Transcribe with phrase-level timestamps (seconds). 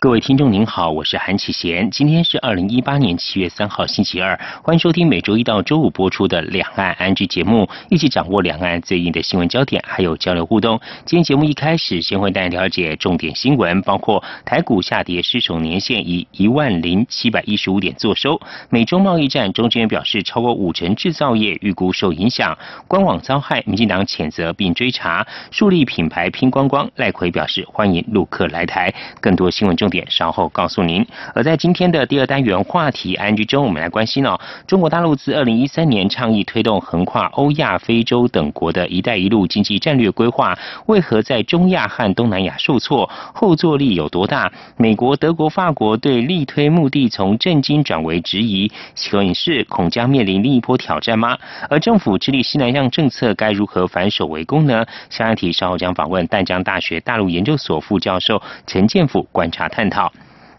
[0.00, 10.80] 各位听众您好，我是韩启贤，今天是二零一八年七月三号星期二，欢迎收听每周一到周五播出的两岸安居节目，一起掌握两岸最硬的新闻焦点，还有交流互动。
[11.04, 18.40] 今天节目一开始，先会带你了解重点新闻，包括台股下跌失守年线，以一万零七百一十五点作收；
[18.70, 22.56] 美中贸易战，中间表示超过五成制造业预估受影响；
[22.88, 28.90] 官网遭害，民进党谴责并追查；树立品牌拼光光，赖奎表示欢迎陆客来台。
[29.20, 29.89] 更多新闻重。
[29.90, 31.04] 点稍后告诉您。
[31.34, 43.10] 而在今天的第二单元话题安居中，我们来关心哦，中国大陆自二零一三年倡议推动横跨欧亚非洲等国的一带一路经济战略规划，为何在中亚和东南亚受挫？
[43.34, 44.50] 后坐力有多大？
[44.76, 51.36] 美国、德国、法国对力推目的从震惊转为质疑，形势恐将面临另一波挑战吗？
[51.68, 54.84] 而政府致力西南向政策该如何反守为攻呢？
[55.08, 60.12] 下一题稍后将访问淡江大学大陆研究所副教授陈建甫观察探探讨。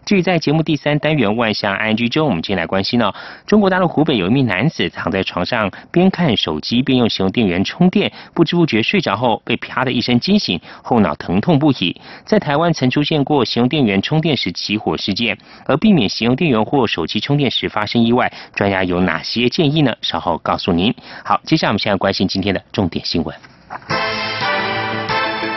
[0.03, 3.13] 至于在节目第三单元万象 I N G 中，我们今天来关心呢，
[3.45, 12.01] 中国大陆湖北有一名男子躺在床上边看手机边用行动电源充电，不知不觉睡着后被啪的一声惊醒，后脑疼痛不已。
[12.25, 19.95] 在台湾曾出现过行动电源充电时起火事件，而避免行动电源或手机充电时发生意外，专家有哪些建议呢？
[20.01, 20.91] 稍后告诉您。
[21.23, 23.35] 好，接下来我们现在关心今天的重点新闻，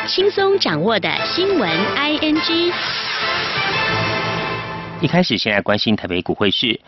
[0.07, 2.73] 轻松掌握的新闻 I N G。
[5.01, 6.79] 一开始，先来关心台北股汇市。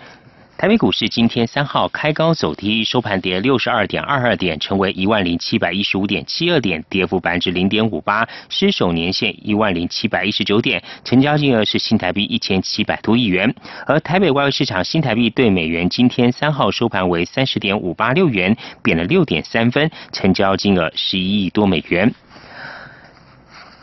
[0.59, 13.55] 台北股市今天三号开高走低，收盘跌六十二点二二点，成为一万零七百一十五点七二点，跌幅百分之零点五八，失守年线一万零七百一十九点，成交金额是新台币一千七百多亿元。
[13.87, 22.15] 而台北外汇市场新台币对美元今天三号收盘为三十点五八六元，贬了六点三分，成交金额十一亿多美元。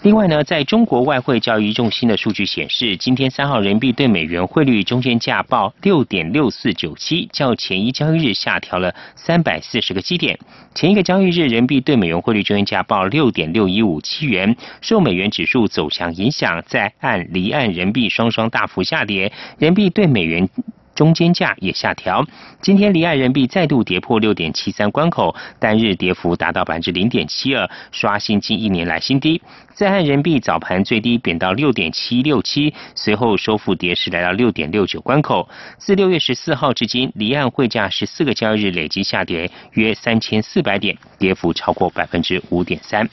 [0.04, 10.38] 另外呢，在中国外汇交易中心的数据显示，今天三号人民币对美元汇率中间价报六点六四九七，较前一交易日下调了三百四十个基点。
[10.76, 20.50] 前一个交易日人民币对美元汇率中间价报六点六一五七元，受美元指数走强影响，在岸离岸人民币双双大幅下跌，人民币对美元。
[20.96, 22.26] 中间价也下调，
[22.62, 29.42] 今天离岸人民币再度跌破六点七三关口，单日跌幅达到百分之零点七二，刷新近一年来新低。
[29.74, 35.50] 在岸人民币早盘最低贬到六点七六七，随后收复跌势来到六点六九关口。
[35.78, 43.10] 自六月十四号至今，离岸汇价十四个交易日累计下跌约三千四百点，跌幅超过百分之五点三。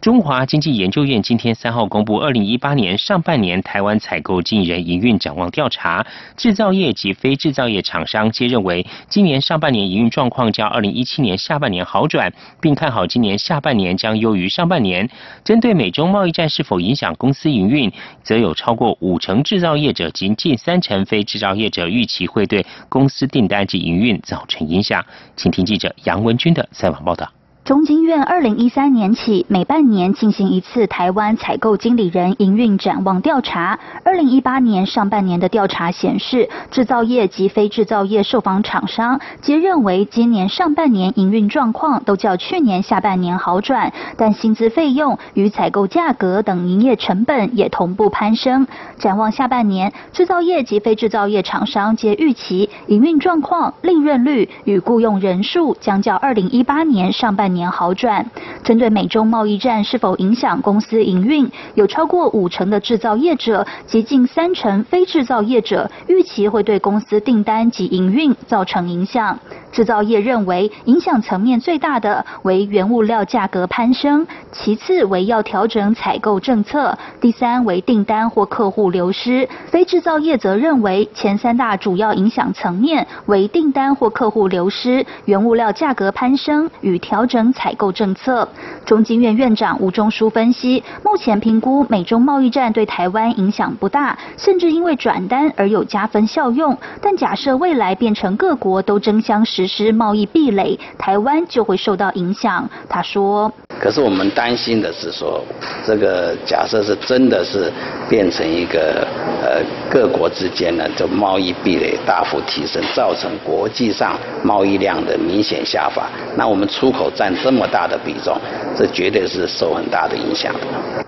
[0.00, 15.08] 中华经济研究院今天三号公布二零一八年上半年台湾采购经理人营运展望调查，制造业及非制造业厂商皆认为今年上半年营运状况较二零一七年下半年好转，并看好今年下半年将优于上半年。
[15.42, 17.90] 针对美中贸易战是否影响公司营运，
[18.22, 25.04] 则有超过五成制造业者及近三成非制造业者预期会对公司订单及营运造成影响。
[25.34, 27.35] 请听记者杨文军的采访报道。
[27.66, 33.80] 中经院二零一三年起每半年进行一次台湾采购经理人营运展望调查。
[34.04, 48.68] 二零一八年上半年的调查显示，制造业及非制造业受访厂商皆认为今年上半年营运状况都较去年下半年好转，但薪资费用与采购价格等营业成本也同步攀升。
[48.96, 57.55] 展望下半年，制造业及非制造业厂商皆预期营运状况、利润率与雇佣人数将较二零一八年上半年。
[57.56, 58.24] 年好转。
[58.62, 69.36] 针对美中贸易战是否影响公司营运，有超过五成的制造业者及近三成非制造业者预期会对公司订单及营运造成影响。
[69.72, 79.48] 制造业认为影响层面最大的为原物料价格攀升，其次为要调整采购政策，第三为订单或客户流失。
[79.66, 87.45] 非制造业则认为前三大主要影响层面为订单或客户流失、原物料价格攀升与调整。
[87.52, 88.48] 采购政策，
[88.84, 96.76] 中经院院长吴中书分析，目前评估美中贸易战对台湾影响不大，甚至因为转单而有加分效用。
[97.00, 102.68] 但假设未来变成各国都争相实施贸易壁垒，台湾就会受到影响。
[102.88, 105.42] 他说：“可是我们担心的是说，
[105.84, 107.72] 这个假设是真的是
[108.08, 109.06] 变成一个
[109.42, 116.06] 呃各国之间呢，就贸易壁垒大幅提升，造成国际上贸易量的明显下滑。
[116.36, 118.36] 那我们出口占这么大的比重，
[118.76, 120.52] 这绝对是受很大的影响。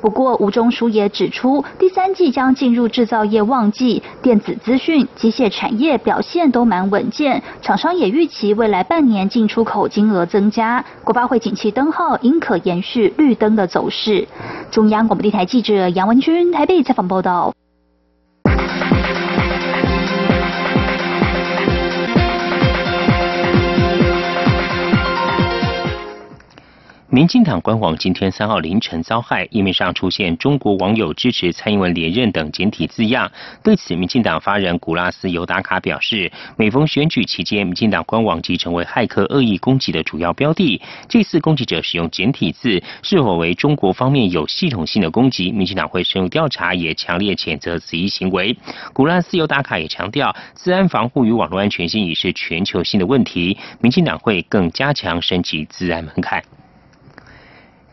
[0.01, 14.27] 不过吴中书也指出，第三季将进入制造业旺季，电子资讯、机械产业表现都蛮稳健，厂商也预期未来半年进出口金额增加，国发会景气灯号应可延续绿灯的走势。
[14.71, 17.53] 中央广播电台记者杨文君台北采访报道。
[27.11, 33.33] 民进党官网今天三号凌晨遭害，页面上出现中国网友支持蔡英文连任等简体字样。
[33.63, 40.83] 对此，民进党发人古拉斯尤达卡表示，每逢选举期间，民进党官网即成为骇客恶意攻击的主要标的。
[41.09, 45.51] 这次攻击者使用简体字，是否为中国方面有系统性的攻击？
[45.51, 48.55] 民进党会深入调查，也强烈谴责此一行为。
[48.93, 56.43] 古拉斯尤达卡也强调，治安防护与网络安全性已是全球性的问题，民进党会更加强升级治安门槛。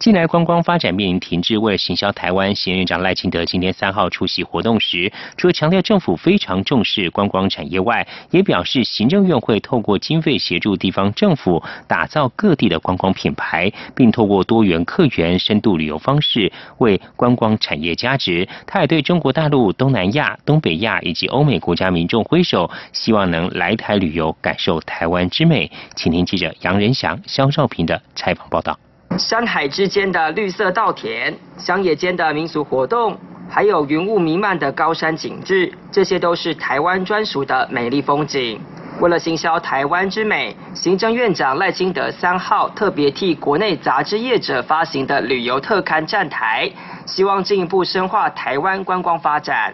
[0.05, 18.47] 近来观光发展面临停滞，为了行销台湾，行院长赖清德今天三号出席活动时，除了强调政府非常重视观光产业外，也表示行政院会透过经费协助地方政府打造各地的观光品牌，并透过多元客源、深度旅游方式为观光产业加值。
[18.67, 25.71] 他也对中国大陆、东南亚、东北亚以及欧美国家民众挥手，希望能来台旅游，感受台湾之美。
[25.95, 28.77] 请听记者杨仁祥、肖兆平的采访报道。
[29.17, 33.17] 山海之间的绿色稻田，乡野间的民俗活动，
[33.49, 38.59] 还有云雾弥漫的高山景致，这些都是台湾专属的美丽风景。
[38.99, 46.69] 为了行销台湾之美，行政院长赖清德三号特别替国内杂志业者发行的旅游特刊站台，
[47.05, 49.73] 希望进一步深化台湾观光发展。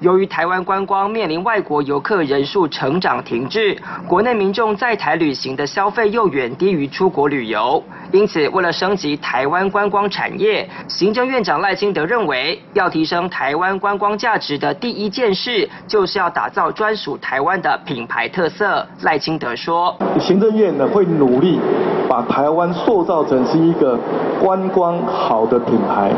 [0.00, 3.76] 由于台湾观光面临外国游客人数成长停滞，
[4.08, 18.86] 国内民众在台旅行的消费又远低于出国旅游，因此为了升级台湾观光产业，行政院长赖清德认为，要提升台湾观光价值的第一件事，就是要打造专属台湾的品牌特色。
[19.02, 21.60] 赖清德说，行政院呢会努力
[22.08, 23.98] 把台湾塑造成是一个
[24.42, 26.10] 观光好的品牌。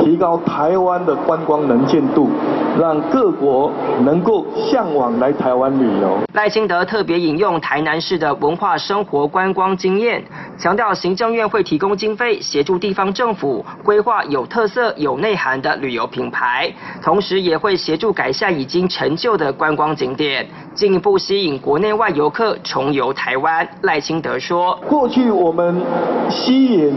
[0.00, 2.30] 提高台湾的观光能见度，
[2.78, 3.70] 让各国
[4.02, 6.18] 能够向往来台湾旅游。
[6.34, 10.24] 赖清德特别引用台南市的文化生活观光经验，
[10.60, 16.70] 强调行政院会提供经费协助地方政府规划有特色、有内涵的旅游品牌，
[17.02, 23.66] 同时也会协助改善已经陈旧的观光景点，进一步吸引国内外游客重游台湾。
[23.80, 25.80] 赖清德说：过去我们
[26.28, 26.92] 吸引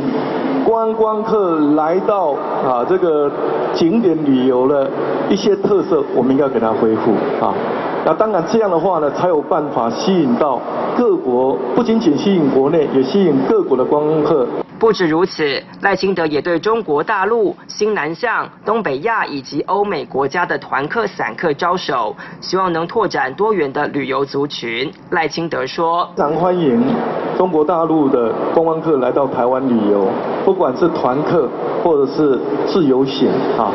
[0.65, 2.31] 观光客来到
[2.67, 2.83] 啊。
[2.83, 3.31] 这个
[3.73, 4.91] 景点旅游的
[5.29, 7.55] 一些特色，我们应该给它恢复啊。
[8.05, 10.59] 那当然这样的话呢，才有办法吸引到
[10.97, 14.45] 各国，不仅仅吸引国内，也吸引各国的观光客。
[14.77, 24.91] 不止如此，赖清德也对中国大陆、新南向、东北亚以及欧美国家的团客、散客招手，希望能拓展多元的旅游族群。
[25.11, 26.83] 赖清德说：非常欢迎
[27.37, 30.05] 中国大陆的观光客来到台湾旅游，
[30.43, 31.47] 不管是团客
[31.81, 33.71] 或者是自由行啊，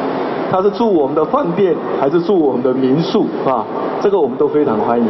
[0.50, 3.64] 他是住我们的饭店还是住我们的民宿啊，
[4.00, 5.06] 这个我们都非常欢迎。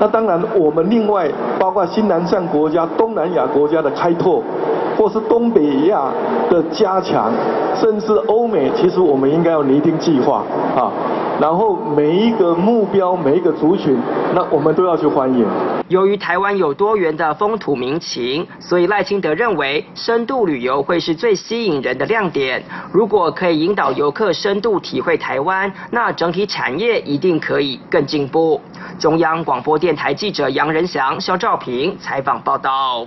[0.00, 1.28] 那当然，我们另外
[1.58, 4.40] 包括新南向国家、东南亚国家的开拓。
[4.98, 6.12] 或是东北亚
[6.50, 7.32] 的加强，
[7.76, 10.42] 甚至欧美，其实我们应该要拟定计划
[10.76, 10.90] 啊。
[11.40, 13.96] 然后每一个目标、每一个族群，
[14.34, 15.46] 那我们都要去欢迎。
[15.86, 22.60] 由于台湾有多元的风土民情，所以赖清德认为深度旅游会是最吸引人的亮点。
[22.92, 28.60] 如果可以引导游客深度体会台湾，那整体产业一定可以更进步。
[28.98, 33.06] 中央广播电台记者杨仁祥、肖兆平采访报道。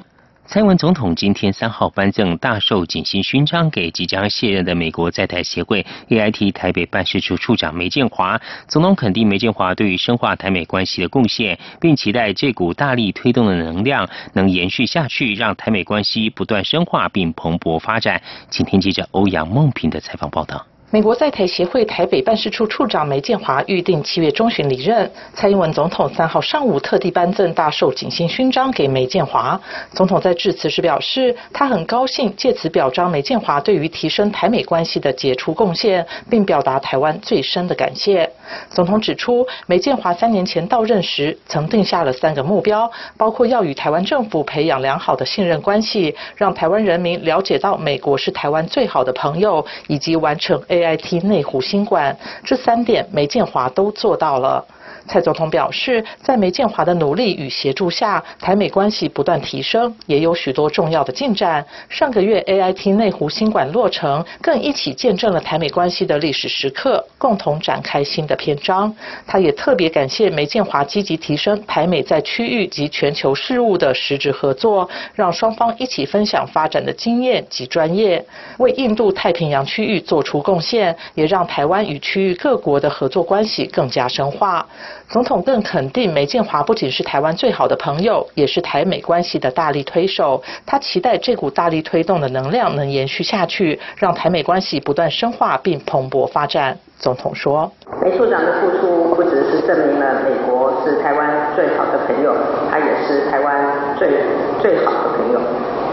[0.52, 8.38] 蔡英文总统今天三号颁赠大寿锦星勋章给即将卸任的美国在台协会 AIT 台北办事处处长梅建华。
[8.68, 18.22] 总统肯定梅建华对于深化台美关系的贡献，并期待这股大力推动的能量能延续下去，让台美关系不断深化并蓬勃发展。
[18.50, 20.66] 请听记者欧阳梦平的采访报道。
[20.94, 29.58] 美国在台协会台北办事处处长梅建华预定七月中旬离任，蔡英文总统三号上午特地颁赠大寿锦星勋章给梅建华。
[29.94, 38.30] 总统在致辞时表示，他很高兴借此表彰梅建华对于提升台美关系的杰出贡献，并表达台湾最深的感谢。
[38.70, 52.18] 总统指出，梅建华三年前到任时曾定下了三个目标，包括要与台湾政府培养良好的信任关系，让台湾人民了解到美国是台湾最好的朋友，以及完成 AIT 内湖新冠。
[52.44, 54.66] 这三点，梅建华都做到了。
[55.08, 61.66] 蔡总统表示，在梅建华的努力与协助下，台美关系不断提升，也有许多重要的进展。
[61.90, 68.94] 上个月 AIT 内湖新馆落成，更一起见证了台美关系的历史时刻，共同展开新的篇章。
[69.28, 78.24] 他也特别感谢梅建华积极提升台美在区域及全球事务的实质合作，让双方一起分享发展的经验及专业，
[78.60, 84.66] 为印度太平洋区域做出贡献，也让台湾与区域各国的合作关系更加深化。
[85.10, 90.42] 总统更肯定梅建华不仅是台湾最好的朋友，也是台美关系的大力推手。
[90.66, 96.78] 他期待这股大力推动的能量能延续下去，让台美关系不断深化并蓬勃发展。
[96.98, 97.70] 总统说
[98.04, 102.34] ：“梅处长的付出不只是证明了美国是台湾最好的朋友，
[102.70, 104.24] 他也是台湾最
[104.62, 105.11] 最好。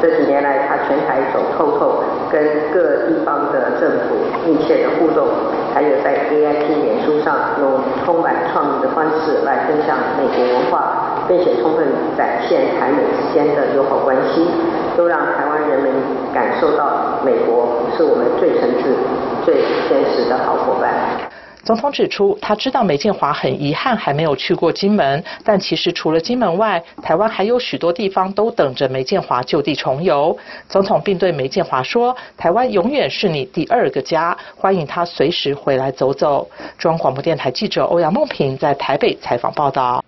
[0.01, 5.27] 这几年来，他全台走透透，跟各地方的政府密切的互动。”
[5.75, 11.87] 还有在 AIT 脸书上用充满创意的方式来分享美国文化，并且充分
[12.17, 14.49] 展现台美之间的友好关系，
[14.97, 15.93] 都让台湾人民
[16.35, 18.97] 感受到美国是我们最诚挚、
[19.45, 19.57] 最
[19.89, 20.91] 坚实的好伙伴。
[21.69, 30.35] 总统指出，他知道梅建华很遗憾还没有去过金门，但其实除了金门外，台湾还有许多地方都等着梅建华就地重游。
[30.67, 36.49] 总统并对梅建华说：“台湾永远是你第二个家，欢迎他随时回来走走。”
[36.79, 40.03] 中央广播电台记者欧阳梦平在台北采访报道。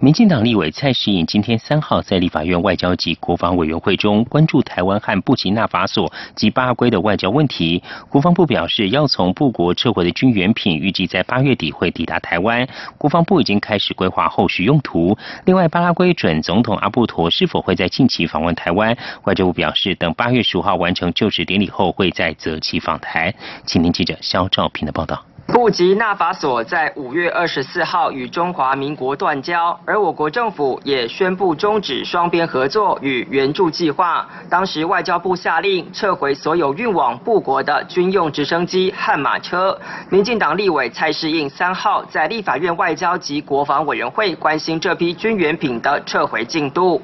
[0.00, 7.82] 民进党立委蔡适应今天三号在立法院外交及国防委员会中关注台湾和布吉纳法索及巴拉圭的外交问题。
[8.10, 15.16] 国防部表示，要从布国撤回的军援品预计在八月底会抵达台湾，国防部已经开始规划后续用途。
[15.46, 18.94] 另外，巴拉圭准总统阿布陀是否会在近期访问台湾？
[19.22, 23.32] 外交部表示，等八月十五号完成就职典礼后，会再择期访台。
[23.64, 25.24] 请听记者肖兆平的报道。
[25.46, 34.26] 布吉纳法索在五月二十四号与中华民国断交，而我国政府也宣布终止双边合作与援助计划。
[34.48, 39.78] 当时外交部下令撤回所有运往布国的军用直升机和马车。
[40.08, 47.00] 民进党立委蔡适应三号在立法院外交及国防委员会关心这批军援品的撤回进度。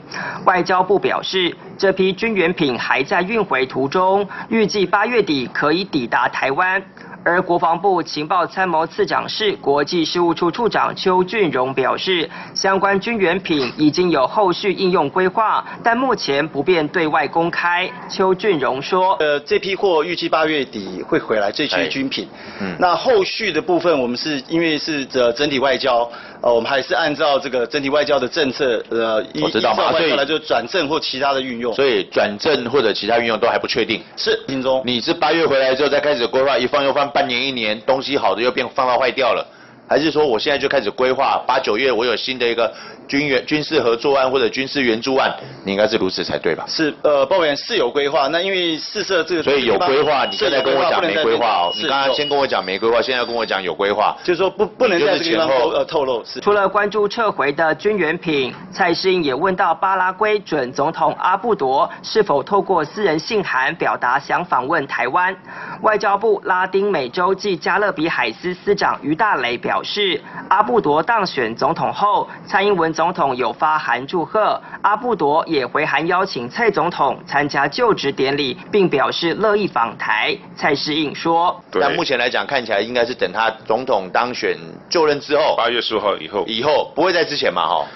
[0.46, 6.82] 外交部表示，这批军援品还在运回途中，预计八月底可以抵达台湾。
[7.24, 17.90] 而国防部情报参谋次长室国际事务处处长邱俊荣表示，相关军援品已经有后续应用规划，但目前不便对外公开。
[18.08, 22.26] 邱俊荣说：“呃，这批货预计八月底会回来，这批军品。
[22.60, 26.10] 嗯，那后续的部分，我们是因为是整整体外交。”
[26.42, 31.74] 呃，我们还是按照这个整体外交的政策，呃，我知道嘛，所以来就转正或其他的运用。
[31.74, 34.02] 所以转正或者其他运用都还不确定。
[34.16, 39.46] 是，金中，你是八月回来之后再开始规划，一放又放半年一年，东西好的又变放到坏掉了，
[39.90, 42.72] 还是说我现在就开始规划，八九月我有新的一个？
[43.10, 46.64] 军援、军事合作案或者军事援助案，你应该是如此才对吧？
[46.68, 50.24] 是，呃，报员是有规划，那因为试射这个，所以有规划。
[50.26, 56.22] 你现在跟我讲没规划哦，你刚刚先跟我讲没规划，现在跟我讲有规划，就是说不不能在这个地方呃透露。
[56.40, 65.36] 除了关注撤回的军援品，蔡适应也问到巴拉圭准总统阿布多是否透过私人信函表达想访问台湾。
[65.82, 72.90] 外交部拉丁美洲暨加勒比海司司长于大雷表示，阿布多当选总统后，蔡英文。
[73.00, 80.36] 总统有发函祝贺，阿布多也回函邀请蔡总统参加就职典礼，并表示乐意访台。
[80.54, 84.58] 蔡世应说：“但目前来讲，看起来应该是等他总统当选
[84.90, 87.66] 就任之后，八月十五号以后，以后不会在之前嘛？
[87.66, 87.86] 哈，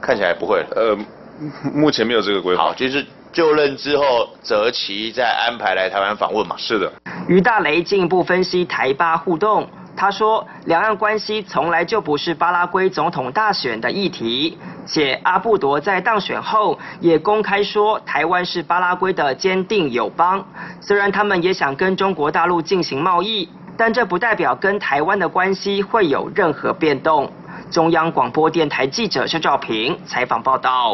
[0.00, 0.64] 看起来不会。
[0.74, 0.96] 呃，
[1.72, 2.64] 目前没有这个规划。
[2.64, 6.56] 好，就是就任之后择期再安排来台湾访问嘛？
[6.58, 6.90] 是的。
[7.28, 9.68] 于大雷进一步分析台巴互动。
[9.96, 20.44] 他说，两岸关系从来就不是巴拉圭总统大选的议题，且阿布多在当选后也公开说，台湾是巴拉圭的坚定友邦。
[20.80, 27.30] 虽然他们也想跟中国大陆进行贸易，但这不代表跟台湾的关系会有任何变动。
[27.70, 30.93] 中央广播电台记者肖兆平采访报道。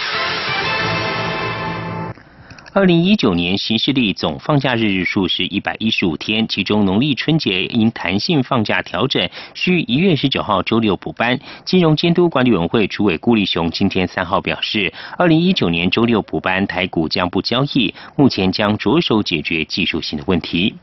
[2.73, 11.37] 二零一九年行事历总放假日日数是一百一十五天，其中农历春节因弹性放假调整，需一月十九号周六补班。
[11.65, 20.73] 金融监督管理委员会主委顾立雄今天三号表示，二零一九年周六补班，台股将不交易，目前将着手解决技术性的问题。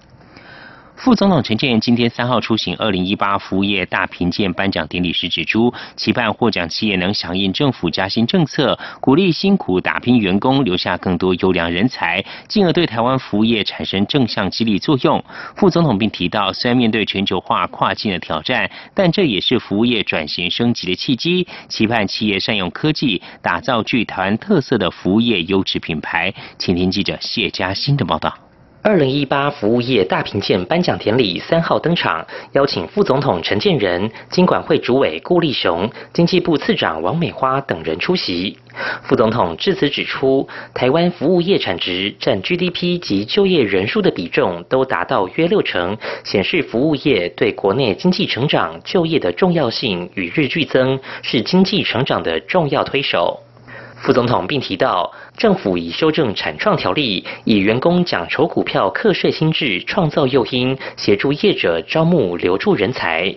[0.98, 15.24] 副总统陈建仁今天三号出席二零一八服务业大评鉴颁奖典礼时指出，期盼获奖企业能响应政府加薪政策，鼓励辛苦打拼员工留下更多优良人才，进而对台湾服务业产生正向激励作用。
[15.54, 21.46] 副总统并提到，虽然面对全球化跨境的挑战，但这也是服务业转型升级的契机。
[21.68, 26.34] 期盼企业善用科技，打造具台湾特色的服务业优质品牌。
[26.58, 28.47] 请听记者谢嘉欣的报道。
[28.80, 38.56] 二零一八服务业大评鉴颁奖典礼三号登场，邀请副总统陈建仁、经管会主委顾立雄、经济部次长王美花等人出席。
[39.02, 53.40] 副总统致辞指出，台湾服务业产值占 GDP 及就业人数的比重都达到约六成，显示服务业对国内经济成长、就业的重要性与日俱增，是经济成长的重要推手。
[54.00, 63.32] 副总统并提到，政府已修正产创条例，以员工奖酬股票课税新制创造诱因，协助业者招募留住人才。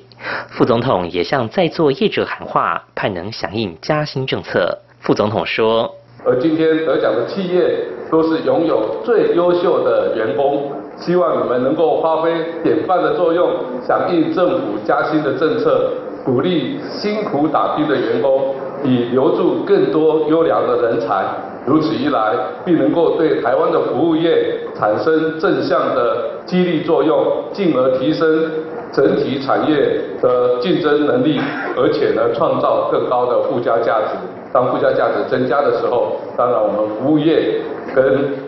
[0.49, 4.79] 副总统也向在座业者喊话，盼能响应加薪政策。
[4.99, 5.93] 副总统说
[6.25, 12.31] ：“而今天得奖的企业都是拥有最优秀的员工，希望你们能够发挥
[12.63, 13.47] 典范的作用，
[13.87, 15.93] 响应政府加薪的政策，
[16.25, 21.23] 鼓励辛苦打拼的员工。”以留住更多优良的人才，
[21.65, 22.34] 如此一来，
[22.65, 28.50] 必能够对台湾的服务业产生正向的激励作用，进而提升
[28.91, 29.76] 整体产业
[30.21, 31.39] 的竞争能力，
[31.78, 34.40] 而且呢，创造更高的附加价值。
[34.53, 37.61] 当附加价值增加的时候，当然我们服务业
[37.95, 38.05] 跟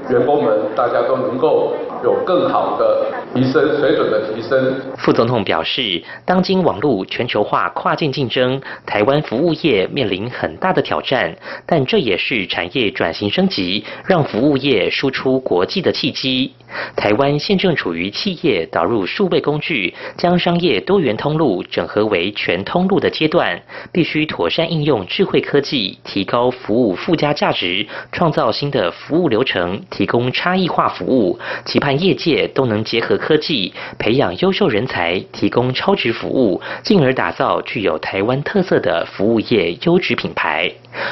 [0.10, 3.06] 员工们大家都能够有更好的。
[3.34, 4.76] 提升水准的提升。
[4.96, 11.36] 副总统表示，当今网络全球化、跨境竞争，台湾服务业面临很大的挑战，
[11.66, 16.54] 但这也是产业转型升级、让服务业输出国际的契机。
[16.96, 31.40] 台湾现正处于企业导入数位工具，将商业多元通路整合为全通路的阶段，必须妥善应用智慧科技，提高服务附加价值，创造新的服务流程，提供差异化服务。
[31.66, 40.72] 期盼业界都能结合科技，培养优秀人才，提供超值服务，进而打造具有台湾特色的服务业优质品牌。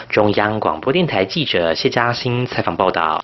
[0.09, 3.23] 中央广播电台记者谢嘉欣采访报道。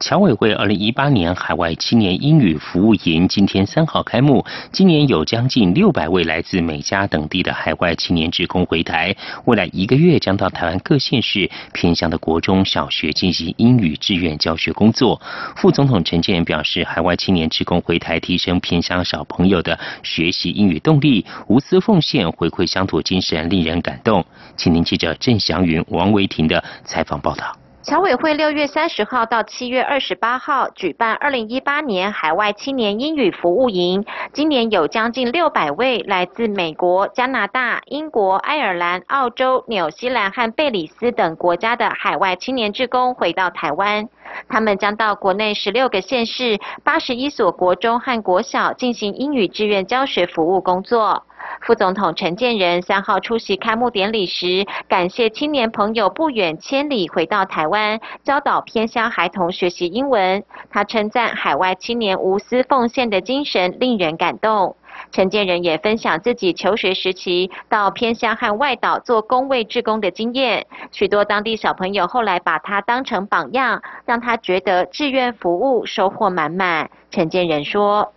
[0.00, 15.20] 侨委会二零一八年海外青年英语服务营今天三号开幕，今年有将近六百位来自美加等地的海外青年职工回台，未来一个月将到台湾各县市偏乡的国中小学进行英语志愿教学工作。
[15.54, 24.24] 副总统陈建表示，海外青年职工回台，提升偏乡小朋友的学习英语动力，无私奉献，回馈乡土精神，令人感动。
[24.56, 27.59] 请您记者郑祥云、王维婷的采访报道。
[27.82, 44.10] 侨委会六月三十号到七月二十八号举办二零一八年海外青年英语服务营，今年有将近六百位来自美国、加拿大、英国、爱尔兰、澳洲、纽西兰和贝里斯等国家的海外青年志工回到台湾。
[44.48, 51.24] 他们将到国内十六个县市、八十一所国中和国小进行英语志愿教学服务工作。
[51.62, 60.44] 副总统陈建仁三号出席开幕典礼时，感谢青年朋友不远千里回到台湾，教导偏乡孩童学习英文。
[60.70, 64.76] 他称赞海外青年无私奉献的精神令人感动。
[65.12, 76.90] 陈建仁也分享自己求学时期到偏乡和外岛做工位志工的经验，许多当地小朋友后来把他当成榜样，让他觉得志愿服务收获满满。
[77.10, 78.12] 陈建仁说。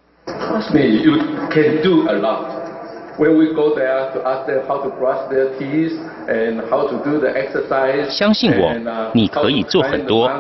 [8.10, 8.74] 相信我，
[9.14, 10.32] 你可以做很多。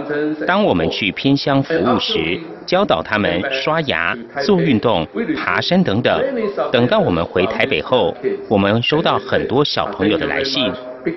[0.47, 5.07] 当我们去偏乡服务时，教导他们刷牙、做运动、
[5.38, 6.19] 爬山等等。
[6.71, 8.15] 等到我们回台北后，
[8.49, 10.71] 我们收到很多小朋友的来信，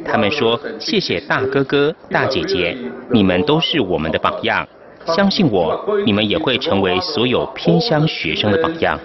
[0.04, 2.76] 他们说：“谢谢大哥哥、大姐姐，
[3.10, 4.66] 你们都是我们的榜样。”
[5.14, 8.98] 相信我，你们也会成为所有偏乡学生的榜样。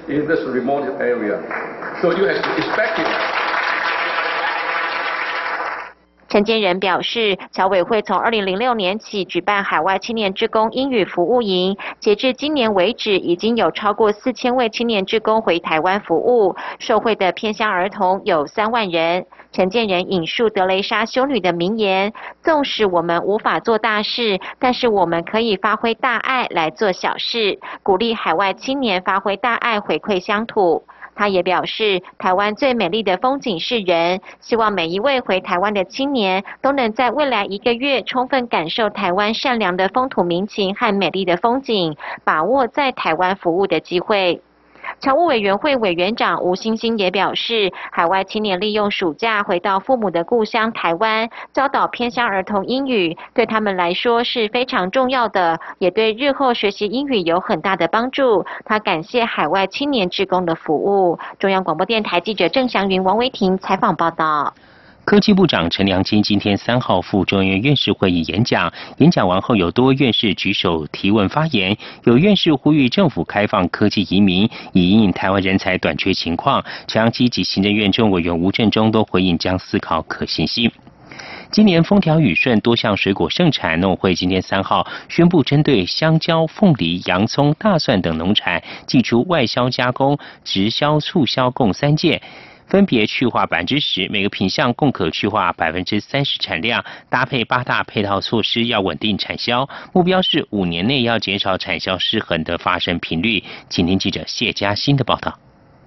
[6.31, 19.25] 陈建仁表示，侨委会从二零零六年起举办海外青年职工英语服务营，截至今年为止，已经有超过四千位青年职工回台湾服务，受惠的偏乡儿童有三万人。
[19.51, 44.41] 陈建仁引述德雷莎修女的名言：“纵使我们无法做大事，但是我们可以发挥大爱来做小事，鼓励海外青年发挥大爱回馈乡土。”他也表示，台湾最美丽的风景是人，希望每一位回台湾的青年都能在未来一个月充分感受台湾善良的风土民情和美丽的风景，把握在台湾服务的机会。
[45.01, 58.45] 常务委员会委员长吴欣欣也表示，海外青年利用暑假回到父母的故乡台湾，教导偏乡儿童英语，对他们来说是非常重要的，也对日后学习英语有很大的帮助。
[58.63, 61.17] 他感谢海外青年职工的服务。
[61.39, 64.53] 中央广播电台记者郑祥云、王维婷采访报道。
[65.11, 76.63] 科技部长陈良基今天三号赴中央院士会议演讲，演讲完后有多院士举手提问发言，有院士呼吁政府开放科技移民，以应应台湾人才短缺情况。
[76.87, 80.71] 陈良基及行政院政委员吴振中都回应将思考可行性。
[81.51, 92.21] 今年风调雨顺，多项水果盛产，农会今天三号宣布，针对香蕉、凤梨、洋葱、大蒜等农产，寄出外销加工、直销、促销共三件。
[92.71, 99.67] 分别去化百分之十，每个品项共可去化百分之三十产量，搭配八大配套措施，要稳定产销。
[99.91, 103.43] 目标是五年内要减少产销失衡的发生频率。
[103.67, 105.37] 请听记者谢嘉欣的报道。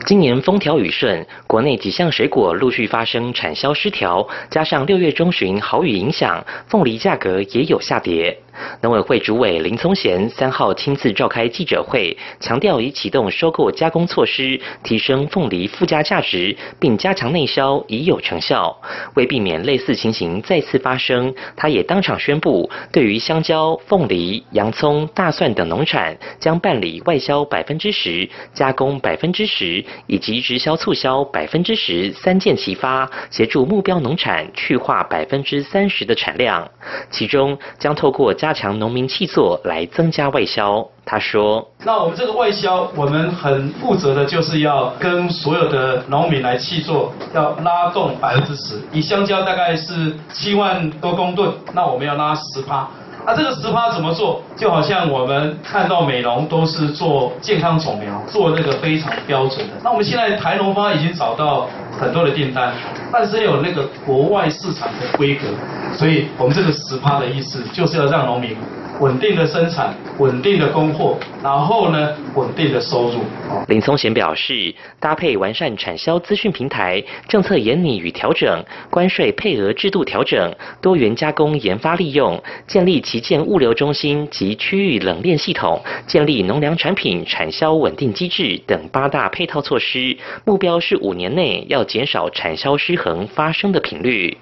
[0.05, 8.37] 今年风调雨顺，国内几项水果陆续发生产销失调，加上六月中旬豪雨影响，凤梨价格也有下跌。
[8.81, 18.77] 农委会主委林聪贤三号亲自召开记者会，强调已启动收购加工措施，提升凤梨附加价值，并加强内销，已有成效。
[19.15, 36.71] 为避免类似情形再次发生，他也当场宣布，对于香蕉、凤梨、洋葱、大蒜等农产，将办理外销百分之十、加工百分之十以及直销促销百分之十三件齐发，协助目标农产去化百分之三十的产量。
[37.11, 40.87] 其中将透过加强农民气作来增加外销。
[41.07, 48.79] 他说：“那我们这个外销，我们很负责的，就是要跟所有的农民来气作，要拉动百分之十。
[48.93, 52.87] 以香蕉大概是七万多公吨，那我们要拉十趴。
[53.27, 54.43] 那这个十趴怎么做？
[54.55, 59.73] 就好像我们看到美农都是做健康种苗，做那个非常标准的。
[59.83, 61.67] 那我们现在台农方已经找到
[61.99, 62.73] 很多的订单，
[63.13, 65.47] 但是有那个国外市场的规格。”
[65.95, 68.57] 所以，我们这个十趴的意思，就是要让农民
[69.01, 73.21] 稳定的生产、稳定的供货，然后呢，稳定的收入。
[73.69, 94.37] 林聪贤表示，搭配完善产销资讯平台、政策严拟与调整、关税配额制度调整、多元加工研发利用、建立旗舰物流中心及区域冷链系统、建立农粮产品产销稳定机制等八大配套措施，目标是五年内要减少产销失衡发生的频率。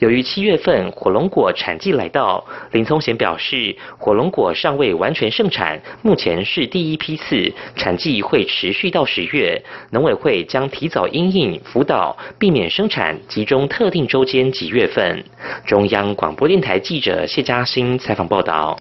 [0.00, 9.62] 由于七月份火龙果产季来到，林聪贤表示，火龙果尚未完全盛产，目前是第一批次，产季会持续到十月。
[9.92, 15.24] 农委会将提早因应辅导，避免生产集中特定周间及月份。
[15.64, 18.78] 中央广播电台记者谢嘉欣采访报道。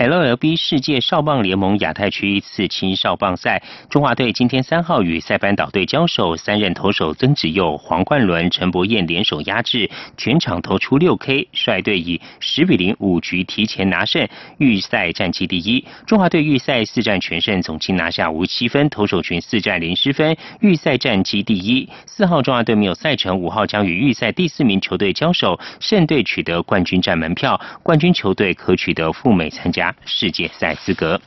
[0.00, 15.84] LLB 世界少棒联盟亚太区次青少棒赛，中华队今天三号与塞班岛队交手，三任投手曾子佑、黄冠伦、陈博彦联手压制，全场投出六 K，率队以十比零五局提前拿胜，预赛战绩第一。
[16.06, 21.86] 中华队预赛四战全胜，总计拿下无七分，投手群四战零失分，预赛战绩第一。
[22.06, 29.89] 四号中华队没有赛程，五号将与预赛第四名球队交手，胜队取得冠军战门票，冠军球队可取得赴美参加。
[30.04, 31.20] 世界赛资格。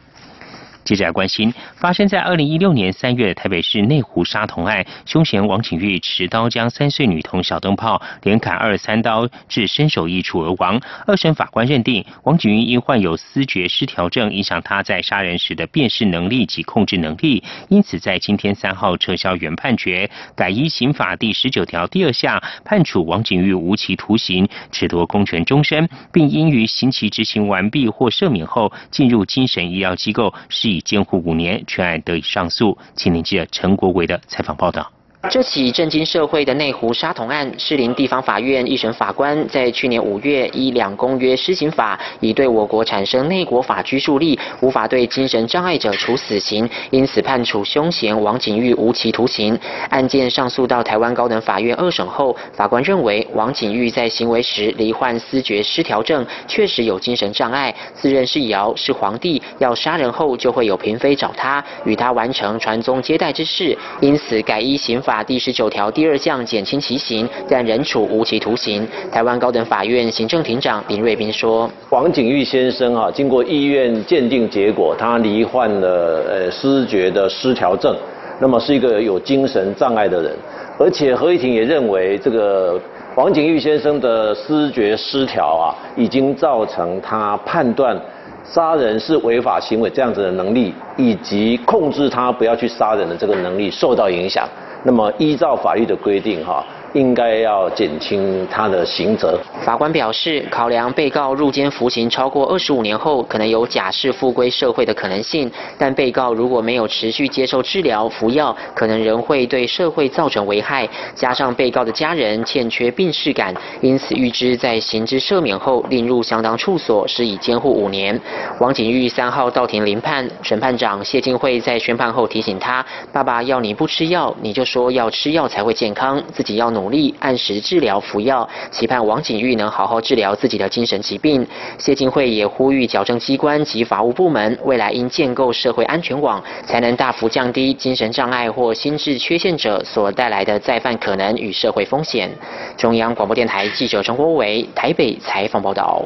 [0.84, 10.82] 接着来关心发生在二零一六年三月的台北市内湖杀童案，凶嫌王景玉持刀将三岁女童小灯泡连砍二三刀，致身首异处而亡。
[11.08, 30.72] 二审法官认定王景玉因患有思觉失调症，影响他在杀人时的辨识能力及控制能力，因此在今天三号撤销原判决，改依刑法第十九条第二项判处王景玉无期徒刑，褫夺公权终身，并应于刑期执行完毕或赦免后进入精神医疗机构是。
[30.73, 32.77] 已监护五年，全案得以上诉。
[32.95, 34.91] 请您记者陈国伟的采访报道。
[35.29, 49.57] 这起震惊社会的内湖杀童案，士林地方法院一审法官在去年五月依两公约施行法，已对我国产生内国法拘束力，无法对精神障碍者处死刑，因此判处凶嫌王景玉无期徒刑。
[49.89, 65.12] 案件上诉到台湾高等法院二审后，法官认为王景玉在行为时罹患思觉失调症，确实有精神障碍，自认是尧是皇帝，要杀人后就会有嫔妃找他，与他完成传宗接代之事，因此改依刑法。
[65.13, 68.88] 法第十九条第二项减轻其刑，但仍处无期徒刑。
[69.12, 77.95] 台湾高等法院行政庭长林瑞斌说：“黄景玉先生啊，经过医院鉴定结果，他罹患了呃失觉的失调症，
[78.39, 80.36] 那么是一个有精神障碍的人。
[80.80, 82.82] 而且合议庭也认为，这个
[83.13, 87.95] 黄景玉先生的失觉失调啊，已经造成他判断
[88.43, 94.47] 杀人是违法行为这样子的能力，以及控制他不要去杀人的这个能力受到影响。”
[94.86, 96.63] 那么依照法律的规定，哈。
[96.93, 99.39] 应该要减轻他的刑责。
[99.63, 110.88] 法官表示，考量被告入监服刑超过二十五年后，可能有假释复归社会的可能性，但被告如果没有持续接受治疗、服药，可能仍会对社会造成危害。
[111.15, 118.19] 加上被告的家人欠缺病逝感，因此预知在刑之赦免后，另入相当处所，施以监护五年。
[118.60, 126.83] 王景玉三号到庭临判，审判长谢金惠在宣判后提醒他：爸爸要你不吃药，你就说要吃药才会健康，自己要努。
[126.84, 131.48] 努力按时治疗服药，期盼王景玉能好好治疗自己的精神疾病。
[131.78, 142.30] 谢金惠也呼吁矫正机关及法务部门，未来应建构社会安全网，才能大幅降低精神障碍或心智缺陷者所带来的再犯可能与社会风险。
[142.76, 146.04] 中央广播电台记者陈国伟台北采访报道。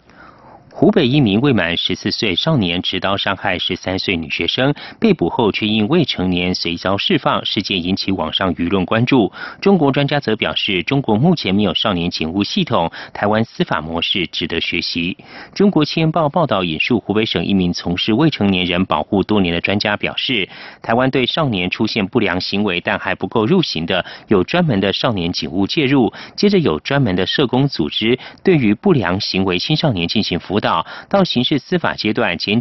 [0.79, 9.31] 湖北一名未满十四岁少年持刀伤害十三岁女学生，被捕后却因未成年随遭释放，事件引起网上舆论关注。
[9.59, 15.17] 中国专家则表示，中国目前没有少年警务系统，台湾司法模式值得学习。
[15.55, 20.47] 中国青年报报道引述湖北省一名从事未成年人保护多年的专家表示，
[20.83, 30.66] 台湾对少年出现不良行为但还不够入刑的，有专门的少年警务介入，接着有专门的社工组织对于不良行为青少年进行辅导。
[31.09, 32.59] 到刑事司法阶段，检、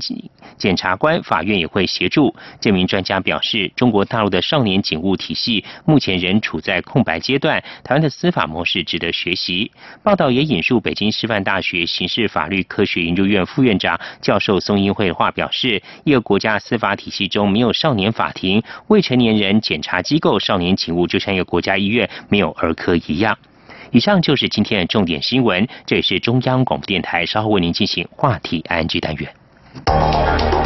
[0.56, 2.34] 检察官、法院也会协助。
[2.60, 9.70] 这名专家表示，中国大陆的少年警务体系目前仍处在空白阶段，台湾的司法模式值得学习。
[10.02, 23.36] 报道也引述北京师范大学刑事法律科学研究院副院长教授宋英慧的话表示，一个国家司法体系中没有少年法庭、未成年人检察机构、少年警务，就像一个国家医院没有儿科一样。
[23.90, 30.65] 以上就是今天的重点新闻，这也是中央广播电台稍后为您进行话题安居单元。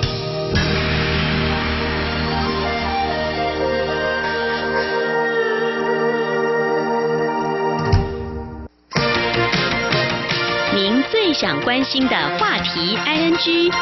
[11.41, 13.73] 想关心的话题，ING。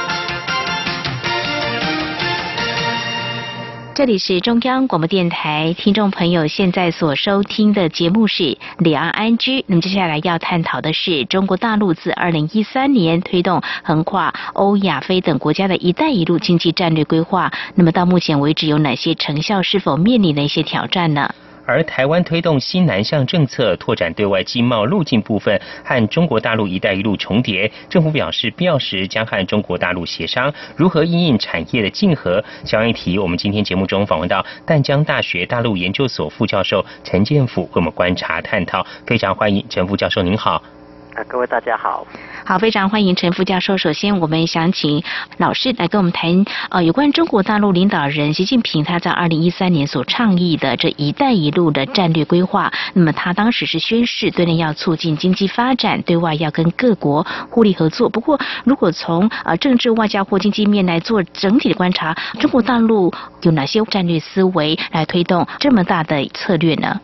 [3.93, 9.65] 这里是中央广播电台，听众朋友现在所收听的节目是李安安居。
[9.67, 19.61] 那么接下来要探讨的是中国大陆自二零一三年推动横跨欧亚非等国家的一带一路经济战略规划，那么到目前为止有哪些成效？
[19.61, 21.35] 是否面临的一些挑战呢？
[21.69, 27.71] 而台湾推动新南向政策，拓展对外经贸路径部分和中国大陆“一带一路”重叠。
[27.87, 32.43] 政府表示，必要时将和中国大陆协商如何应应产业的竞合。
[32.65, 38.83] 相关议题，我们今天节目中访问到淡江大学大陆研究所副教授陈建甫，为我们观察探讨。
[39.05, 40.78] 非常欢迎陈副教授，您好。
[41.15, 42.05] 啊，各位大家好。
[42.45, 43.77] 好，非常欢迎陈副教授。
[43.77, 45.03] 首先，我们想请
[45.37, 52.71] 老师来跟我们谈呃有关中国大陆领导人习近平他在二零一三年所倡议的这一带一路的战略规划。
[52.93, 58.09] 那么他当时是宣誓对内要促进经济发展，对外要跟各国互利合作。
[58.09, 66.99] 不过，如果从呃政治、外交或经济面来做整体的观察，中国大陆有哪些战略思维来推动这么大的策略呢？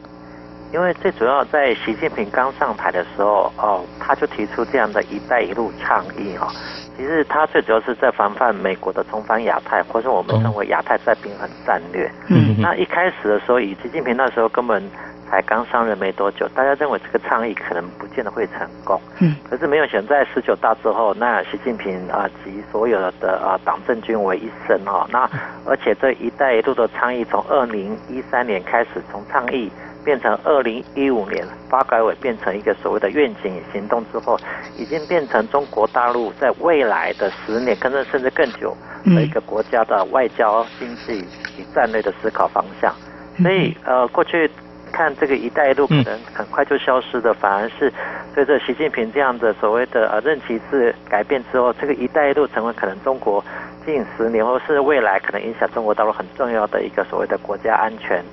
[0.75, 6.51] 因为最主要在习近平刚上台的时候，哦，他就提出这样的一带一路倡议哈。
[6.97, 12.11] 其实他最主要是在防范美国的重返亚太，或是我们称为亚太再平衡战略。
[12.27, 12.57] 嗯。
[12.59, 14.83] 那一开始的时候，以习近平那时候根本
[15.29, 18.99] 才刚上任没多久，大家认为这个倡议可能不见得会成功。
[19.21, 19.33] 嗯。
[19.49, 25.07] 可是没有想在十九大之后，那习近平啊集所有的啊党政军为一身哈。
[25.09, 25.19] 那
[25.65, 29.71] 而且这一带一路的倡议从二零一三年开始从倡议。
[30.05, 34.39] 变成二零一五年发改委变成一个所谓的愿景行动之后，
[34.77, 41.25] 已经变成中国大陆在未来的十年，甚至甚至更久的一个国家的外交、经济
[41.57, 42.93] 与战略的思考方向。
[43.41, 44.49] 所以，呃，过去
[44.91, 47.91] 看这个“一带一路”可能很快就消失的，反而是
[48.33, 53.43] 随着习近平这样的所谓的呃任期制改变之后，这个“一带一路”成为可能中国
[53.85, 58.23] 近十年或是未来可能影响中国大陆很重要的一个所谓的国家安全。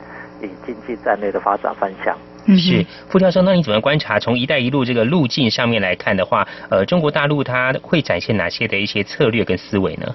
[0.47, 2.17] 以经济战略的发展方向。
[2.57, 4.19] 是傅教授，那你怎么观察？
[4.19, 10.13] 从“一带一路”这个路径上面来看的话，呃，中国大陆它会展现哪些的一些策略跟思维呢？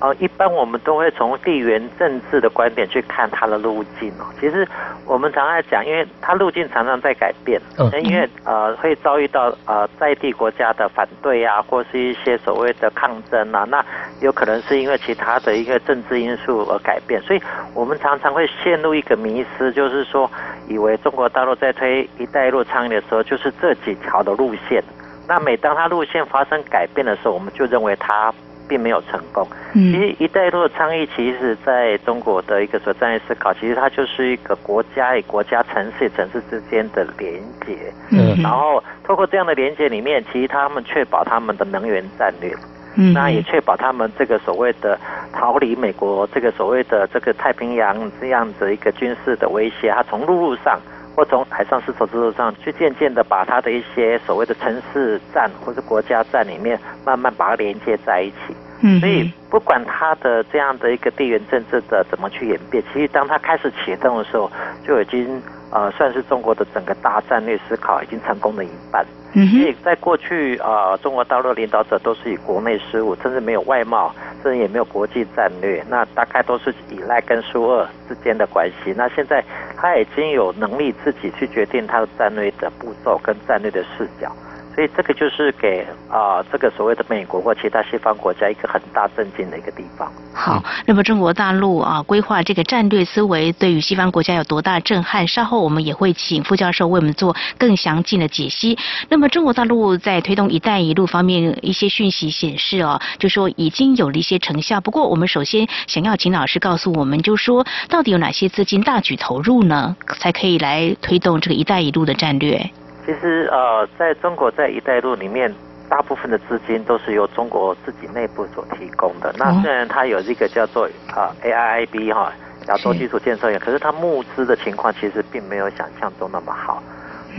[0.00, 4.24] 哦，一般我们都会从地缘政治的观点去看它的路径哦。
[4.40, 4.66] 其实
[5.04, 7.60] 我们常常讲，因为它路径常常在改变，
[8.02, 13.84] 因为呃会遭遇到呃在地国家的反对啊，或是一些所谓的抗争啊，那
[14.20, 17.42] 有可能是因为其他的一个政治因素而改变，所以
[17.74, 20.30] 我们常常会陷入一个迷失，就是说
[20.66, 24.82] 以为中国大陆在推“一带一路”倡议的时候，就是这几条的路线。
[25.28, 28.32] 那每当它路线发生改变的时候，我们就认为它。
[28.70, 29.44] 并没有成功。
[29.72, 37.92] 其实“一带一路”的倡议，其实在中国的一个所战略思考，其实它就是一个国家与国家、城市与城市之间的连接。
[38.12, 42.54] 嗯，然后透过这样的连接里面，其实他们确保他们的能源战略，
[42.96, 44.96] 嗯，那也确保他们这个所谓的
[45.32, 50.80] 逃离美国这个所谓的这个太平洋这样的一个军事的威胁，它从陆路上。
[51.20, 58.56] 或从海上丝绸之路上去，渐渐的把它的一些所谓的城市站或者国家站里面，慢慢把它连接在一起。
[58.82, 64.50] 嗯，所以不管它的这样的一个地缘政治的怎么去演变，其实当它开始启动的时候，
[64.86, 69.04] 就已经呃算是中国的整个大战略思考已经成功了一半。
[69.32, 74.12] 嗯所以在过去啊，中国大陆领导者都是以国内事务，甚至没有外贸，
[74.42, 78.92] 甚至也没有国际战略，那大概都是依赖跟苏俄之间的关系。
[78.96, 79.44] 那现在
[79.76, 84.34] 他已经有能力自己去决定他的战略的步骤跟战略的视角。
[84.80, 90.10] 所以这个就是给啊这个所谓的美国或其他西方国家一个很大震惊的一个地方。
[90.32, 95.28] 好，那么中国大陆啊规划这个战略思维对于西方国家有多大震撼？
[95.28, 98.78] 稍后我们也会请副教授为我们做更详尽的解析。
[99.10, 104.80] 那么中国大陆在推动“一带一路”方面一些讯息显示哦，就说已经有了一些成效。
[104.80, 112.70] 不过我们首先想要请老师告诉我们，就说到底有哪些资金大举投入呢，才可以来推动这个“一带一路”的战略？
[113.06, 115.52] 其实呃，在中国在“一带一路”里面，
[115.88, 119.34] 大部分的资金都是由中国自己内部所提供的。
[119.38, 122.32] 那虽然它有一个叫做啊 AIIB 哈
[122.68, 126.82] 亚洲基础建设院，可是它募资的情况其实并没有想象中那么好。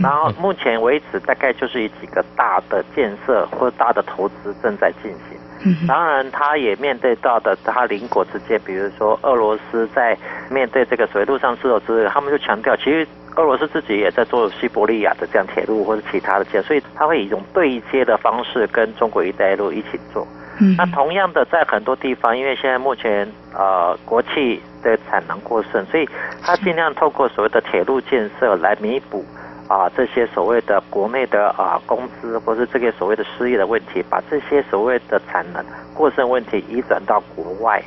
[0.02, 5.86] 然后目前为止，大概就是以几个大的建设或者大的投资正在进行。
[5.86, 10.16] 当然，它也面对到的它邻国之间，比如说俄罗斯在
[10.50, 13.06] 面对这个所谓陆上丝绸之路，他们就强调其实。
[13.36, 20.26] 俄罗斯自己也在做西伯利亚的这样铁路或者其他的建所以它会以一种对接的方式跟中国一带一路一起做。
[20.60, 26.06] 嗯，那同样的，在很多地方，因为现在目前呃国企的产能过剩，所以
[26.42, 29.24] 它尽量透过所谓的铁路建设来弥补
[29.66, 35.64] 啊这些所谓的国内的啊工资或是这个所谓的失业的问题，把这些所谓的产能
[35.94, 37.82] 过剩问题移转到国外。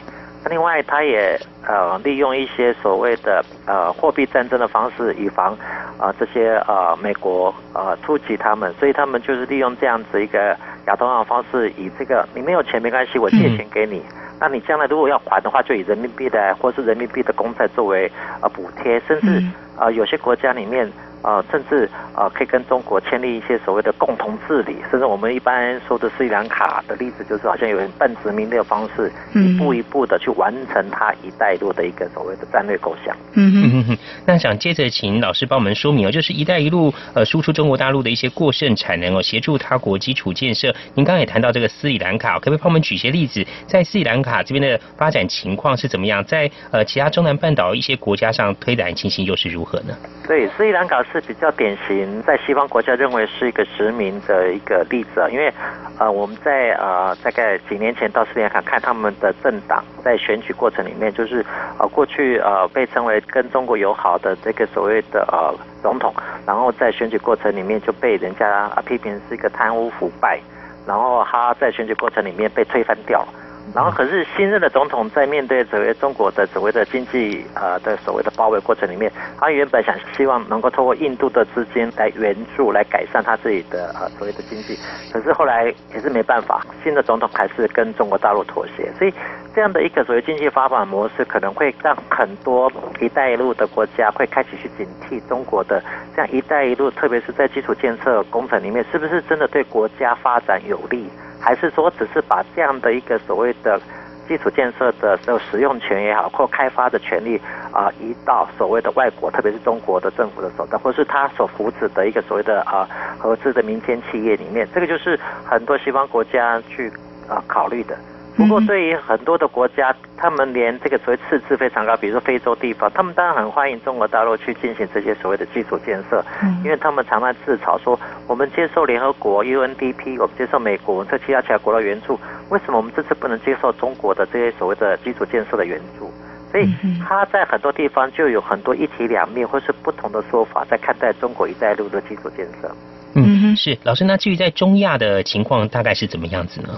[0.49, 5.57] 另外，他也呃利用一些所谓的呃货币战争的方式，以防
[5.97, 10.55] 啊这些呃美国呃突击他们，所以他们就是利用这样子一个
[10.87, 14.01] 亚投行方式，以这个你没有钱没关系，我借钱给你，
[14.39, 19.43] 那你将来如果要还的话，就以人民币的或是人民币的公债作为呃补贴，甚至
[19.77, 20.91] 啊有些国家里面。
[21.25, 33.17] 啊，甚至啊，可以跟中国签立一些所谓的共同治理，甚至我们一般说的斯里兰卡的例子，就是好像有人半殖民的方式，一步一步的去完成它一带一路的一个所谓的战略构想。
[33.33, 33.97] 嗯哼哼，
[34.27, 40.71] 那想接着请老师帮我们说明哦，就是一带一路呃输出中国大陆的一些过剩产能哦，协助他国基础建设。
[40.93, 46.23] 您刚刚也谈到这个斯里兰卡，可不可以帮我们举些例子，在斯里兰卡这边的发展情况是怎么样？
[46.23, 49.97] 在呃其他中南半岛一些国家上推展情形又是如何呢？
[50.27, 51.14] 对，斯里兰卡是。
[51.15, 55.49] 是比较典型，在西方国家认为是一个殖民的一个例子啊，因为
[55.97, 61.45] 呃我们在呃大概几年前到斯里兰卡看他们的政党在选举过程里面，就是
[61.79, 66.13] 呃过去呃被称为跟中国友好的这个所谓的呃总统，
[66.45, 70.37] 然后在选举过程里面就被人家批评是一个贪污腐败，
[70.85, 73.27] 然后他在选举过程里面被推翻掉了。
[73.73, 84.77] 然后，可是新任的总统在面对所谓中国的所谓的经济呃的所谓的包围过程里面，他原本想希望能够透过印度的资金来援助，来改善他自己的呃所谓的经济，
[85.11, 89.13] 可是后来也是没办法，新的总统还是跟中国大陆妥协，所以
[89.53, 95.83] 这样的一个所谓经济发展模式，可能会让很多“一带一路”的国家会开始去警惕中国的
[96.15, 101.09] 这样“一带一路”，特别是在基础建设工程里面，是不是真的对国家发展有利？
[101.39, 103.79] 还是说，只是把这样的一个所谓的
[104.27, 107.39] 基础建设的这使用权也好，或开发的权利
[107.71, 112.87] 啊，移到所谓的外国，特别是中国的政府的手上，或是他所扶持的一个所谓的啊
[113.19, 116.91] 合资的民间企业里面，这个就是很多西方国家去
[117.29, 117.95] 啊考虑的。
[118.37, 126.23] 不过，对于很多的国家，他们连这个所谓赤字非常高，比如说非洲地方，他们当然很欢迎中国大陆去进行这些所谓的基础建设，
[126.63, 132.19] 因为他们常常自嘲说，我们接受联合国 UNDP，我们接受美国这其他其他国的援助，
[132.49, 136.11] 为什么我们这次不能接受中国的这些所谓的基础建设的援助？
[136.51, 136.69] 所以
[137.05, 142.69] 他在很多地方就有很多一体两面或是不同的说法，在看待中国一带一路的基础建设。
[143.17, 146.77] 嗯，是老师，那至于在中亚的情况大概是怎么样子呢？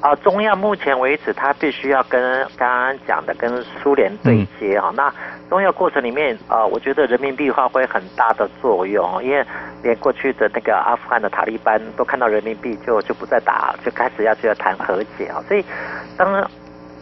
[0.00, 4.92] 啊，中亚目前为止，它必须要跟刚刚讲的跟苏联对接啊。
[4.94, 5.12] 那
[5.50, 9.44] 中亚过程里面啊，我觉得人民币发挥很大的作用，因为
[9.82, 15.42] 连过去的那个阿富汗的塔利班都看到人民币就就不再打，就开始要去要谈和解啊。
[15.48, 15.64] 所以
[16.16, 16.48] 当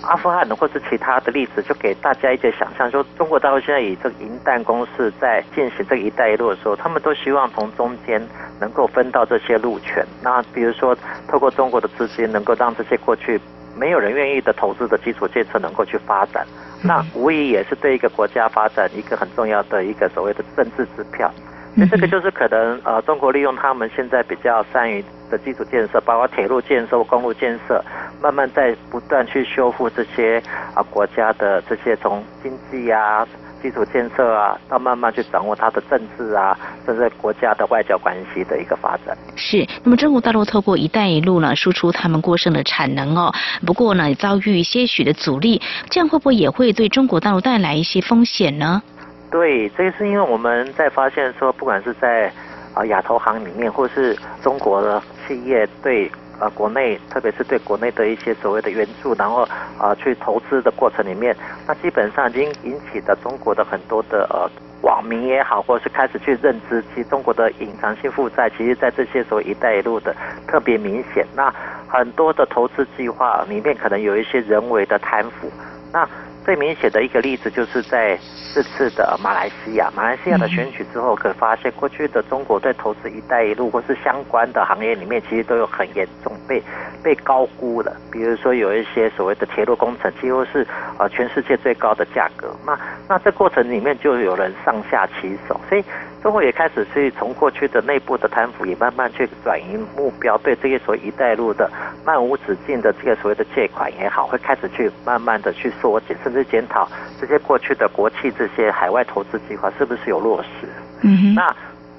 [0.03, 8.21] 阿富汗或是其他的例子，就给大家一些想象，说中国大陆现在以这个银弹攻势在进行这个一带一路的时候，他们都希望从中间
[8.61, 10.07] 能够分到这些路权。
[10.23, 10.97] 那比如说，
[11.29, 13.41] 透过中国的资金，能够让这些过去
[13.77, 16.47] 没有人愿意的投资的基础建设能够去发展，
[16.83, 21.31] 那无疑也是对一个国家发展一个很重要的一个所谓的政治支票。
[21.79, 27.85] 那这个就是可能呃，中国利用他们现在比较善于的基础建设，包括铁路建设、公路建设，
[28.23, 30.43] 慢慢在不断去修复这些
[30.75, 33.27] 啊国家的这些从经济啊、
[33.61, 39.15] 基础建设啊，到慢慢去掌握它的政治啊，甚至国家的外交关系的一个发展。
[39.37, 43.35] 是，那么中国大陆透过“一带一路”呢，输出他们过剩的产能哦，
[43.67, 45.61] 不过呢，遭遇些许的阻力，
[45.91, 48.83] 这样会不会也会对中国大陆带来一些风险呢？
[49.31, 52.33] 对，这个是因为我们在发现说，不管是在
[52.75, 56.11] 啊亚投行里面，或是中国的企业对
[56.41, 59.43] 呃国内，特别是对国内的一些所谓的援助，然后
[59.79, 64.49] 啊去投资的过程里面，那基本上已经引起的中国的很多的呃
[64.83, 70.15] 网民也好，或是开始去认知，其实中国的隐藏性负债，其实在这些所谓“一带一路”的
[70.47, 71.27] 特别明显。
[71.35, 71.53] 那
[71.89, 75.51] 很多的投资计划里面，可能有一些人为的贪腐。
[75.93, 76.07] 那
[76.47, 78.17] 最明显的一个例子，就是在
[78.55, 86.63] 这次的马来西亚，马来西亚的选举之后，可发现过去的中国对投资“一带一路”或是相关的行业里面，其实都有很严重被
[87.03, 87.95] 被高估了。
[88.11, 90.67] 比如说有一些所谓的铁路工程，几乎是
[90.99, 92.49] 呃全世界最高的价格。
[92.67, 92.79] 那
[93.09, 95.85] 那这过程里面就有人上下其手，所以
[96.23, 101.71] 中国也开始去从过去的内部的贪腐，也慢慢去转移目标，对这些所谓“一带一路”的
[102.05, 106.47] 漫无止境的这个所谓的借款也好，会开始去慢慢的去缩减，甚至。
[106.47, 106.89] 检讨
[107.21, 110.69] 这些过去的国企这些海外投资计划是不是有落实？
[111.03, 111.35] 嗯哼。
[111.35, 111.53] 那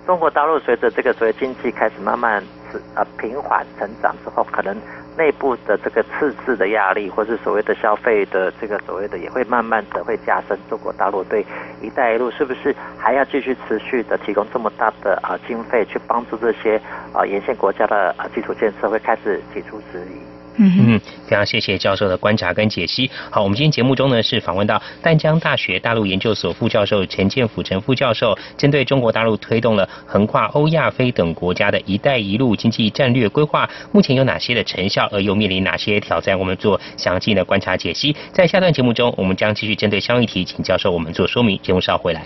[0.05, 2.41] 中国大陆随着这个所谓经济开始慢慢
[2.71, 4.75] 是呃平缓成长之后，可能
[5.17, 10.57] 内部的这个赤字的压力，或是所谓的消费的这个所谓的也会慢慢的会加深。
[10.69, 11.45] 中国大陆对
[11.81, 16.79] “一带一路”是不是还要继续持续的提供这么大的啊经费去帮助这些
[17.13, 20.36] 啊沿线国家的啊基础建设，会开始提出质疑？
[20.57, 23.09] 嗯，非常谢谢教授的观察跟解析。
[23.29, 36.37] 好，我们今天节目中呢是访问到淡江大学大陆研究所副教授陈建甫陈副教授，针对中国大陆推动了横跨欧亚非等国家的一带一路经济战略规划，目前有哪些的成效，而又面临哪些挑战？
[36.37, 38.15] 我们做详细的观察解析。
[38.31, 41.59] 在下段节目中，我们将继续针对相应题，请教授我们做说明。
[41.61, 42.25] 节目稍后回来。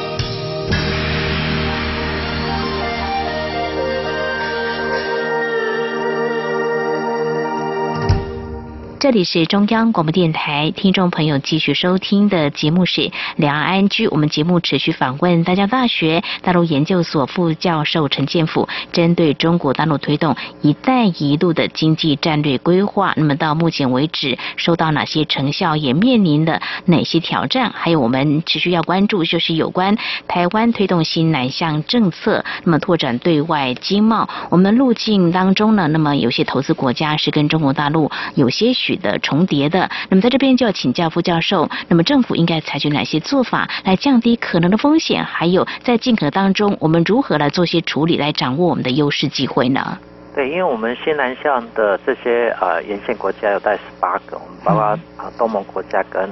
[9.01, 13.01] 这里是中央广播电台，听众朋友继续收听的节目是
[13.35, 14.07] 《两岸安居》。
[14.11, 27.71] 我们节目持续访问大江大学大陆研究所副教授陈建甫，针对中国大陆推动“一带一路”的经济战略规划，那么到目前为止收到哪些成效，也面临的哪些挑战？
[27.73, 29.97] 还有我们持续要关注，就是有关
[30.27, 38.90] 台湾推动新南向政策，那么拓展对外经贸，我们路径当中呢，那么有些投资国家是跟中国大陆有些许。
[38.95, 45.23] 的重叠的，那么在这边就要请教副教授，那么政府应该采取哪些做法来降低可能的风险？
[45.23, 49.97] 还有在竞合当中，我们如何来做些处理，来掌握我们的优势机会呢？
[50.33, 56.23] 对，因为我们西南向的这些呃沿线国家有带十八个，我们包括啊东盟国家跟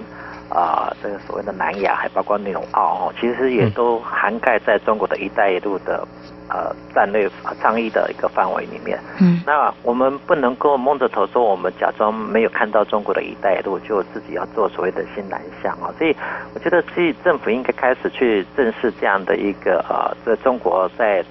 [0.50, 6.08] 啊这个所谓的南亚，还包括纽澳哦，其实也都涵盖在中国的一带一路的。
[6.50, 7.30] 呃，战略
[7.62, 15.94] 倡议的一个范围里面，嗯，那我们不能够蒙着头说我们假装没有看到中国的一带一路，就自己要做所谓的新南向啊。
[15.98, 16.16] 所以
[16.54, 21.24] 我觉得，其实政府应该开始去正视这样的一个呃，在中国在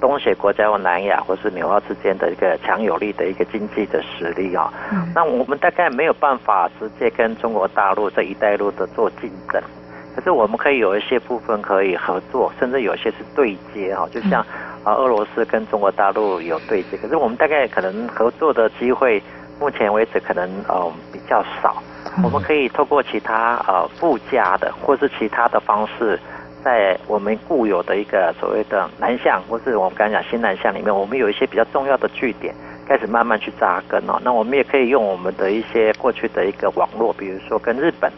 [0.00, 4.72] 东协国家或南亚或是纽澳之间的一个强有力的一个经济的实力啊。
[4.92, 9.60] 嗯，那我们大概没有办法直接跟中国大陆这一带路的做竞争。
[10.16, 14.44] 可是我们可以有一些部分可以合作，甚至有些是对接哈，就像
[14.82, 19.22] 啊俄罗斯跟中国大陆有对接，可是我们大概可能合作的机会，
[19.60, 21.82] 目前为止可能呃比较少。
[22.24, 26.18] 我们可以透过其他呃附加的或是其他的方式，
[26.64, 32.52] 在我们固有的一个所谓的南向，或是我们刚才讲新南向里面，我们有一些比较重要的据点，
[32.88, 34.18] 开始慢慢去扎根哦。
[34.24, 38.10] 那我们也可以用我们的一些过去的一个网络，比如说跟日本。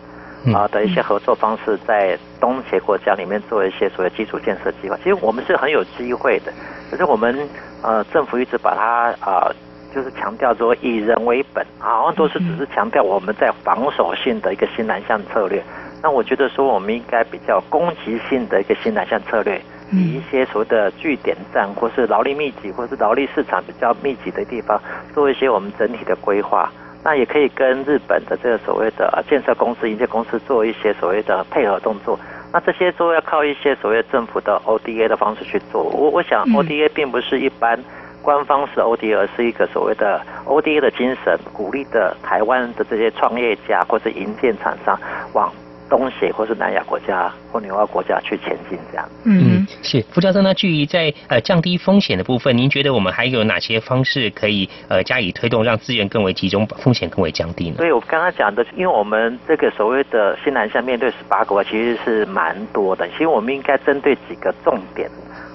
[0.55, 4.97] 啊的一些合作方式，在东协国家里面做一些所谓基础建设计划。
[4.99, 6.53] 其实我们是很有机会的，
[6.91, 7.49] 可是我们
[7.83, 9.51] 呃政府一直把它啊。
[9.93, 15.61] 就是强调说以人为本，好像都是只是强调我们在防守性的一个新南向策略。
[16.01, 19.61] 那我觉得说我们应该比较攻击性的一个新南向策略，
[19.91, 24.81] 以一些所谓的据点站或是劳力密集或是劳力市场比较密集的地方，
[25.13, 26.71] 做一些我们整体的规划。
[27.05, 32.19] 那也可以跟日本的这个所谓的建设公司、营建公司做一些所谓的配合动作。
[32.53, 35.85] 那这些都要靠一些所谓政府的 ODA 的方式去做。
[35.85, 37.79] 我我想 ODA 并不是一般。
[38.23, 45.01] 官方是 ODA，而是一个所谓的 ODA 的精神，鼓励的台湾的这些创业家或是营建厂商
[45.33, 45.51] 往
[45.91, 49.07] 东协或是南亚国家或纽澳国家去前进，这样。
[49.25, 57.77] 嗯，是傅教授那，至于在呃降低风险的部分，您觉得我们还有哪些方式可以呃加以推动，让资源更为集中，风险更为降低呢？
[57.79, 65.11] 对我刚刚讲的，因为我们这个所谓的新南向面对十八国，其实是蛮多的，其实我们应该针对几个重点。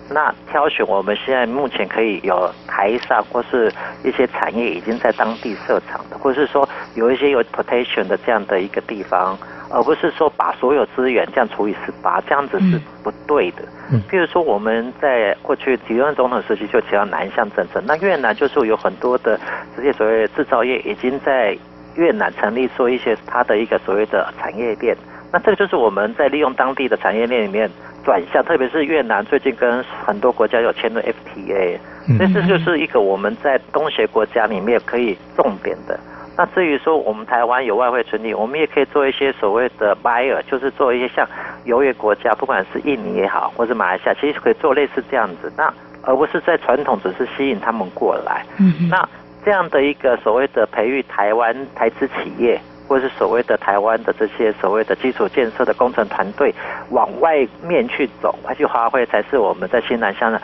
[0.08, 3.74] 那挑选我们现在目前可以有台上或是
[4.04, 9.36] 一些产业已经在当地设厂的，或者是说有一些有 potential 的这样的一个地方，
[9.70, 13.64] 而不是说把所有资源这样除以十八，这样子是不对的。
[13.92, 19.40] 嗯，譬如说我们在过去几任总统时期就提到南向政策，那越南就是有很多的
[19.76, 21.58] 这些所谓制造业已经在
[21.96, 24.96] 越南成立做一些它的一个所谓的产业链，
[25.32, 27.70] 那这个就是我们在利用当地的产业链里面。
[28.06, 31.80] 转向，特别是越南最近跟很多国家有签了 FTA，
[32.16, 36.00] 所以这就是一个我们在东协国家里面可以重点的。
[36.38, 41.28] 那至于说我们台湾有外汇存底，我们也可以做一些所谓的 buyer，就是做一些像
[41.66, 45.52] 优越国家，不管是印尼也好，或是马来西亚，其实可以做类似这样子。
[45.58, 48.46] 那而不是在传统只是吸引他们过来。
[48.90, 49.08] 那
[49.44, 52.60] 这样的一个所谓的培育台湾台资企业。
[52.88, 56.54] 或是所谓的台湾的这些所谓的基础建设的工程团队
[56.92, 60.40] 往外面去走，去发挥，才是我们在新南向的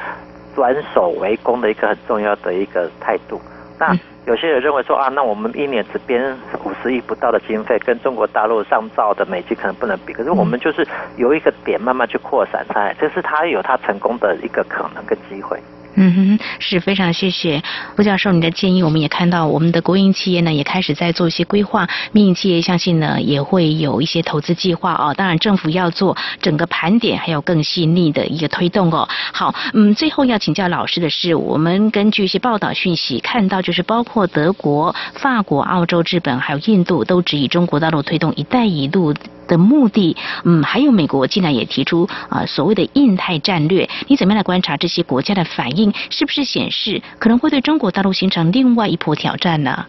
[0.56, 3.40] 转守为攻的一个很重要的一个态度。
[3.82, 10.14] 那有些人认为说啊，那我们一年只编五十亿不到的经费，跟中国大陆上造的美机可能不能比。
[10.14, 15.60] 可是我们就是有一个点慢慢去扩散开来，这是它有它成功的一个可能跟机会。
[15.96, 17.62] 嗯哼，是非常谢谢
[17.98, 18.82] 吴教授你的建议。
[18.82, 25.14] 我们也看到我们的国营企业呢也开始在做一些规划，民营企业相信呢也会有一些投资计划哦。
[25.14, 29.08] 当然政府要做整个盘点，还有更细腻的一个推动哦。
[29.34, 39.14] 好，嗯，最后要请教老师的是，我们根据一些报道讯息看到，就是包括德国、法国、澳洲、日本还有印度都指以中国大陆推动“一带一路”。
[39.48, 45.94] 的目的，嗯，还有美国竟然也提出啊所谓的印太战略，你怎么样来观察这些国家的反应？
[46.10, 49.86] 是不是显示可能会对中国大陆形成另外一波挑战呢？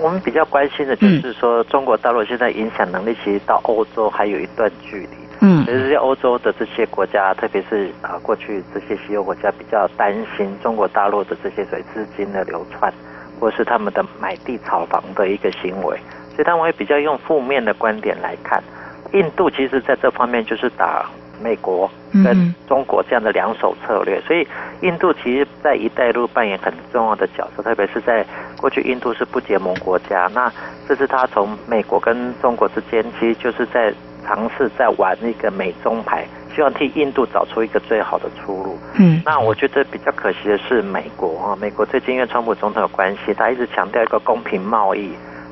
[0.00, 5.08] 我们比较关心的就是说，中国大陆现在影响能力其实到欧洲还有一段距离。
[5.40, 12.92] 嗯，其实欧洲的这些国家，特别是啊过去这些西欧国家比较担心中国大陆的这些所谓资金的流窜，
[13.38, 15.96] 或是他们的买地炒房的一个行为，
[16.34, 18.62] 所以他们会比较用负面的观点来看。
[19.14, 21.08] 印度其实在这方面就是打
[21.42, 21.90] 美国
[22.24, 24.46] 跟中国这样的两手策略，所以
[24.82, 28.24] 印度其实在一带一路扮演很重要的角色，特别是在
[28.60, 30.52] 过去印度是不结盟国家，那
[30.88, 33.92] 这是他从美国跟中国之间，其实就是在
[34.24, 38.78] 尝试在玩一个美中牌，希望替印度找出一个最好的出路。
[38.98, 45.10] 嗯，那我觉得比较可惜的是美国啊，美国最近因为川普总统有关系，他一直强调一个公平贸易，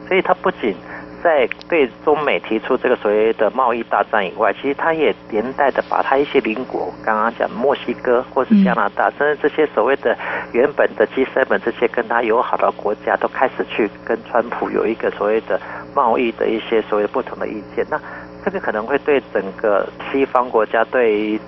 [0.09, 0.75] 所以他不仅
[1.23, 10.17] 在对中美提出这个所谓的贸易大战以外，其实他也连带的把他一些邻国，刚刚讲墨西哥或是加拿大，甚至这些所谓的
[10.53, 15.61] 原本的 G7 这些跟他友好的国家，都开始去跟川普有一个所谓的
[15.95, 17.87] 贸易的一些所谓不同的意见。
[17.89, 18.01] 那
[18.45, 21.39] 这个可能会对整个西方国家对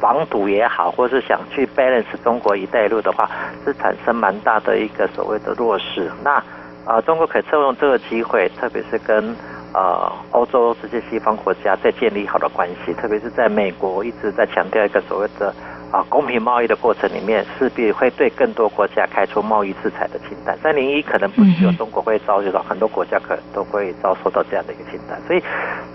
[0.00, 3.28] 防堵也好，或是想去 balance 中国一带一路的话，
[3.64, 6.08] 是产生蛮大的一个所谓的弱势。
[6.22, 6.40] 那
[6.86, 9.34] 啊，中国可以趁用这个机会，特别是跟
[9.74, 15.52] 呃欧洲这些西方国家在建立好的关系，特别是在美国一直在强调一个所谓的
[15.90, 20.56] 啊公平贸易的过程里面，势必会对更多国家开出贸易制裁的清单。
[20.62, 25.20] 三零一可能不只有中国会遭受到，很多国家可能都会遭受到这样的一个清单。
[25.26, 25.42] 所以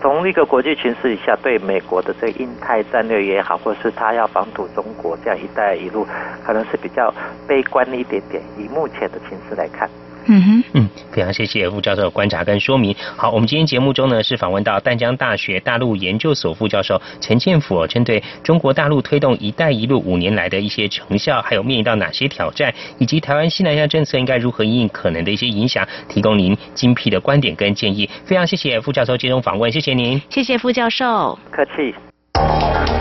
[0.01, 6.05] 从一个国际形势以下，对美国的这个印太战略也好，或是他要防堵中国这样一带一路，
[6.45, 7.13] 可能是比较
[7.47, 8.43] 悲观一点点。
[8.57, 9.89] 以目前的形势来看。
[10.25, 12.95] 嗯哼，嗯，非常谢谢副教授的观察跟说明。
[13.17, 28.07] 好，我们今天节目中呢是访问到淡江大学大陆研究所副教授陈建甫，针对中国大陆推动“一带一路”五年来的一些成效，还有面临到哪些挑战，以及台湾西南向政策应该如何应可能的一些影响，提供您精辟的观点跟建议。
[28.23, 33.00] 非常谢谢副教授接受访问，谢谢您，谢谢副教授，客气。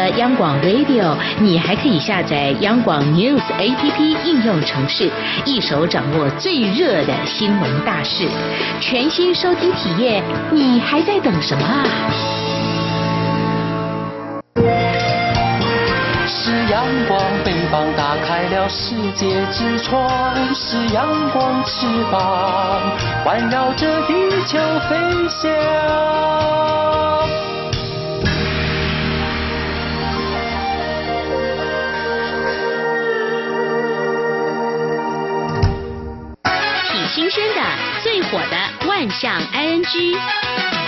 [0.09, 5.09] 央广 Radio，你还可以下载央广 News APP 应用程式，
[5.45, 8.27] 一手掌握最热的新闻大事，
[8.79, 11.83] 全新收听体验，你还在等什么啊？
[16.27, 20.09] 是阳光，翅膀打开了世界之窗；
[20.53, 22.81] 是阳光翅膀
[23.23, 24.13] 环绕着地
[24.45, 24.57] 球
[24.89, 24.95] 飞
[25.29, 26.90] 翔。
[37.31, 37.61] 挺新鲜的，
[38.03, 40.80] 最火的万象 ING。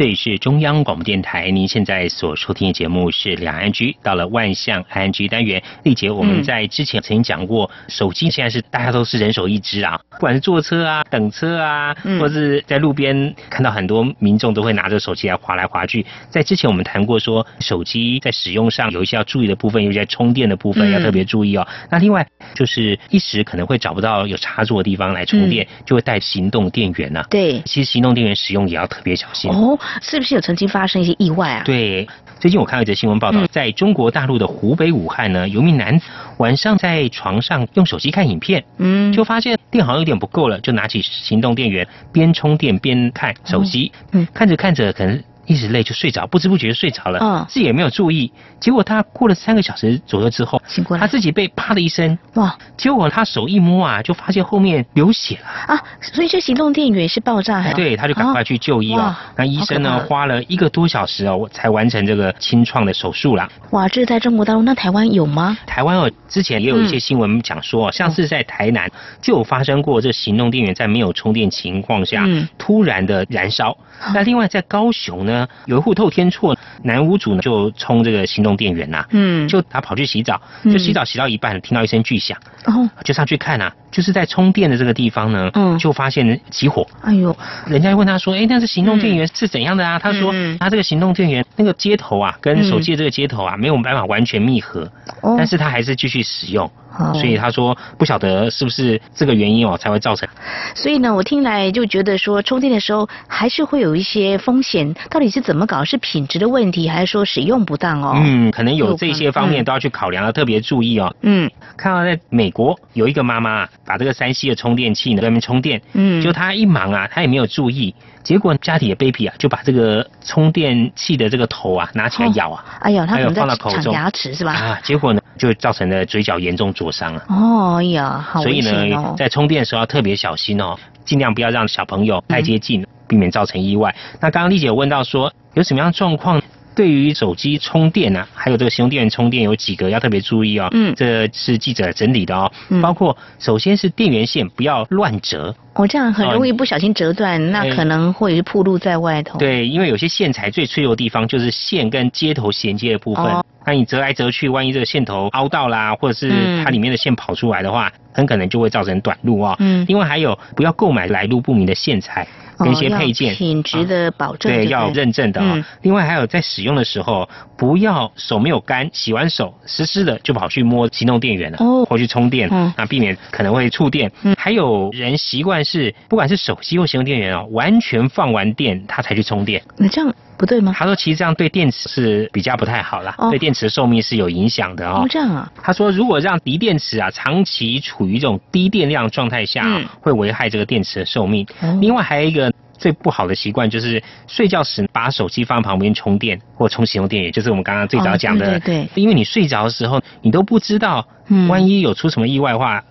[0.00, 5.62] 这里是中央广播电台，您现在所收听的节目是两岸居，到了万象 ING 单元。
[5.82, 16.06] 丽姐，我们在之前曾经讲过，手机现在是大家都是人手一只啊，不管是坐车啊、等车啊，或是在路边看到很多民众都会拿着手机来划来划去。
[16.30, 21.68] 在之前我们谈过说，手机在使用上有一些要注意的部分，尤其在充电的部分要特别注意哦。
[21.90, 27.22] 那另外就是一时可能会找不到有插座的地方来充电，就会带行动电源呐。
[27.28, 29.78] 对，其实行动电源使用也要特别小心哦。
[30.02, 31.62] 是不是有曾经发生一些意外啊？
[31.64, 32.06] 对，
[32.38, 36.06] 最近我看到一则新闻报道，在中国大陆的湖北武汉呢，有一名男子
[36.38, 45.22] 晚上在床上用手机看影片，嗯，就发现电好像有点不够了，就拿起行动电源边充电边看手机，嗯，看着看着可能。
[45.50, 48.32] 一直累就睡着，不知不觉就睡着了，嗯，自己也没有注意。
[48.60, 52.56] 结果他过了三个小时左右之后，醒过来，他自己被啪的一声，哇！
[52.76, 55.82] 结果他手一摸啊，就发现后面流血了啊！
[56.00, 59.12] 所以这行动电源是爆炸，对，他就赶快去就医哦。
[59.34, 63.48] 那医生呢，花了一个多小时哦，才完成这个清创的手术啦。
[63.70, 65.58] 哇，这是在中国大陆，那台湾有吗？
[65.66, 68.88] 台湾哦，之前也有一些新闻讲说，像是在台南
[69.20, 72.24] 就有发生过这行动电源在没有充电情况下
[72.56, 73.76] 突然的燃烧。
[74.14, 87.36] 那另外在高雄呢，有一户透天厝男屋主呢就充这个行动电源呐，嗯，就他跑去洗澡，就洗澡洗到一半，听到一声巨响，哦，就上去看啊，就是在充电的这个地方呢，嗯，就发现起火，哎呦，
[87.66, 89.98] 人家问他说，哎，那是行动电源是怎样的啊？
[89.98, 94.90] 他说，他这个行动电源那个接头啊，跟手机的这个接头啊，没有办法完全密合，
[95.36, 96.70] 但是他还是继续使用。
[97.14, 100.28] 所以他说不晓得是不是这个原因哦才会造成。
[100.74, 105.84] 所以呢，我听来就觉得说充电的时候还是会有一些风险，到底是怎么搞？
[105.84, 108.12] 是品质的问题，还是说使用不当哦？
[108.16, 111.12] 嗯，可能有这些方面都要去考量，要特别注意哦。
[111.22, 117.94] 嗯，看到在美国有一个妈妈把这个三 C 的充电器呢在外面充电，嗯，就她一忙啊，她也没有注意。
[118.22, 124.52] 结果家里的 baby 啊，就把这个充电器的这个头啊拿起来咬啊，哎呀，他可能在抢牙齿是吧？
[124.52, 127.24] 啊，结果呢就造成了嘴角严重灼伤啊。
[127.30, 133.94] 哦，哎呀，好所以呢，在充电的时候要特别小心哦，尽量不要让小朋友太接近，避免造成意外。
[134.20, 136.38] 那刚刚丽姐问到说有什么样状况？
[136.72, 140.68] 对于手机充电啊，还有这个行动电源充电有几个要特别注意哦。
[140.72, 142.50] 嗯，这是记者整理的哦。
[142.68, 145.54] 嗯，包括首先是电源线不要乱折。
[145.80, 149.38] 哦，这样很容易不小心折断，那可能会暴露在外头。
[149.38, 153.24] 对，因为有些线材最脆弱的地方就是线跟接头衔接的部分。
[153.24, 153.44] 哦。
[153.66, 156.30] 那你折来折去，万一这个线头凹到啦，或者是
[156.64, 159.54] 它里面的线跑出来的话，很可能就会造成短路哦。
[159.58, 159.84] 嗯。
[159.88, 162.26] 另外还有，不要购买来路不明的线材。
[162.62, 165.66] 跟一些配件，品质的保证对要认证的啊。
[165.80, 167.26] 另外还有在使用的时候，
[167.56, 174.12] 不要手没有干，洗完手湿湿的就跑去摸行动电源了，哦或去充电，嗯啊，避免可能会触电。
[174.24, 179.62] 嗯还有人习惯是，不管是手机或行动电源哦，完全放完电它才去充电。
[179.76, 180.14] 那这样。
[180.40, 180.72] 不对吗？
[180.74, 185.06] 他说，其实这样对电池是比较不太好啦，对电池的寿命是有影响的哦。
[185.10, 185.52] 这样啊？
[185.62, 189.62] 他说，如果让锂电池啊长期处于这种低电量状态下，
[190.00, 191.46] 会危害这个电池的寿命。
[191.82, 198.58] 另外还有一个最不好的习惯，就是睡觉时把手机放旁边充电或充行动电源，就是我们刚刚最早讲的。
[198.60, 198.88] 对对。
[198.94, 201.06] 因为你睡着的时候，你都不知道，
[201.50, 202.82] 万一有出什么意外的话。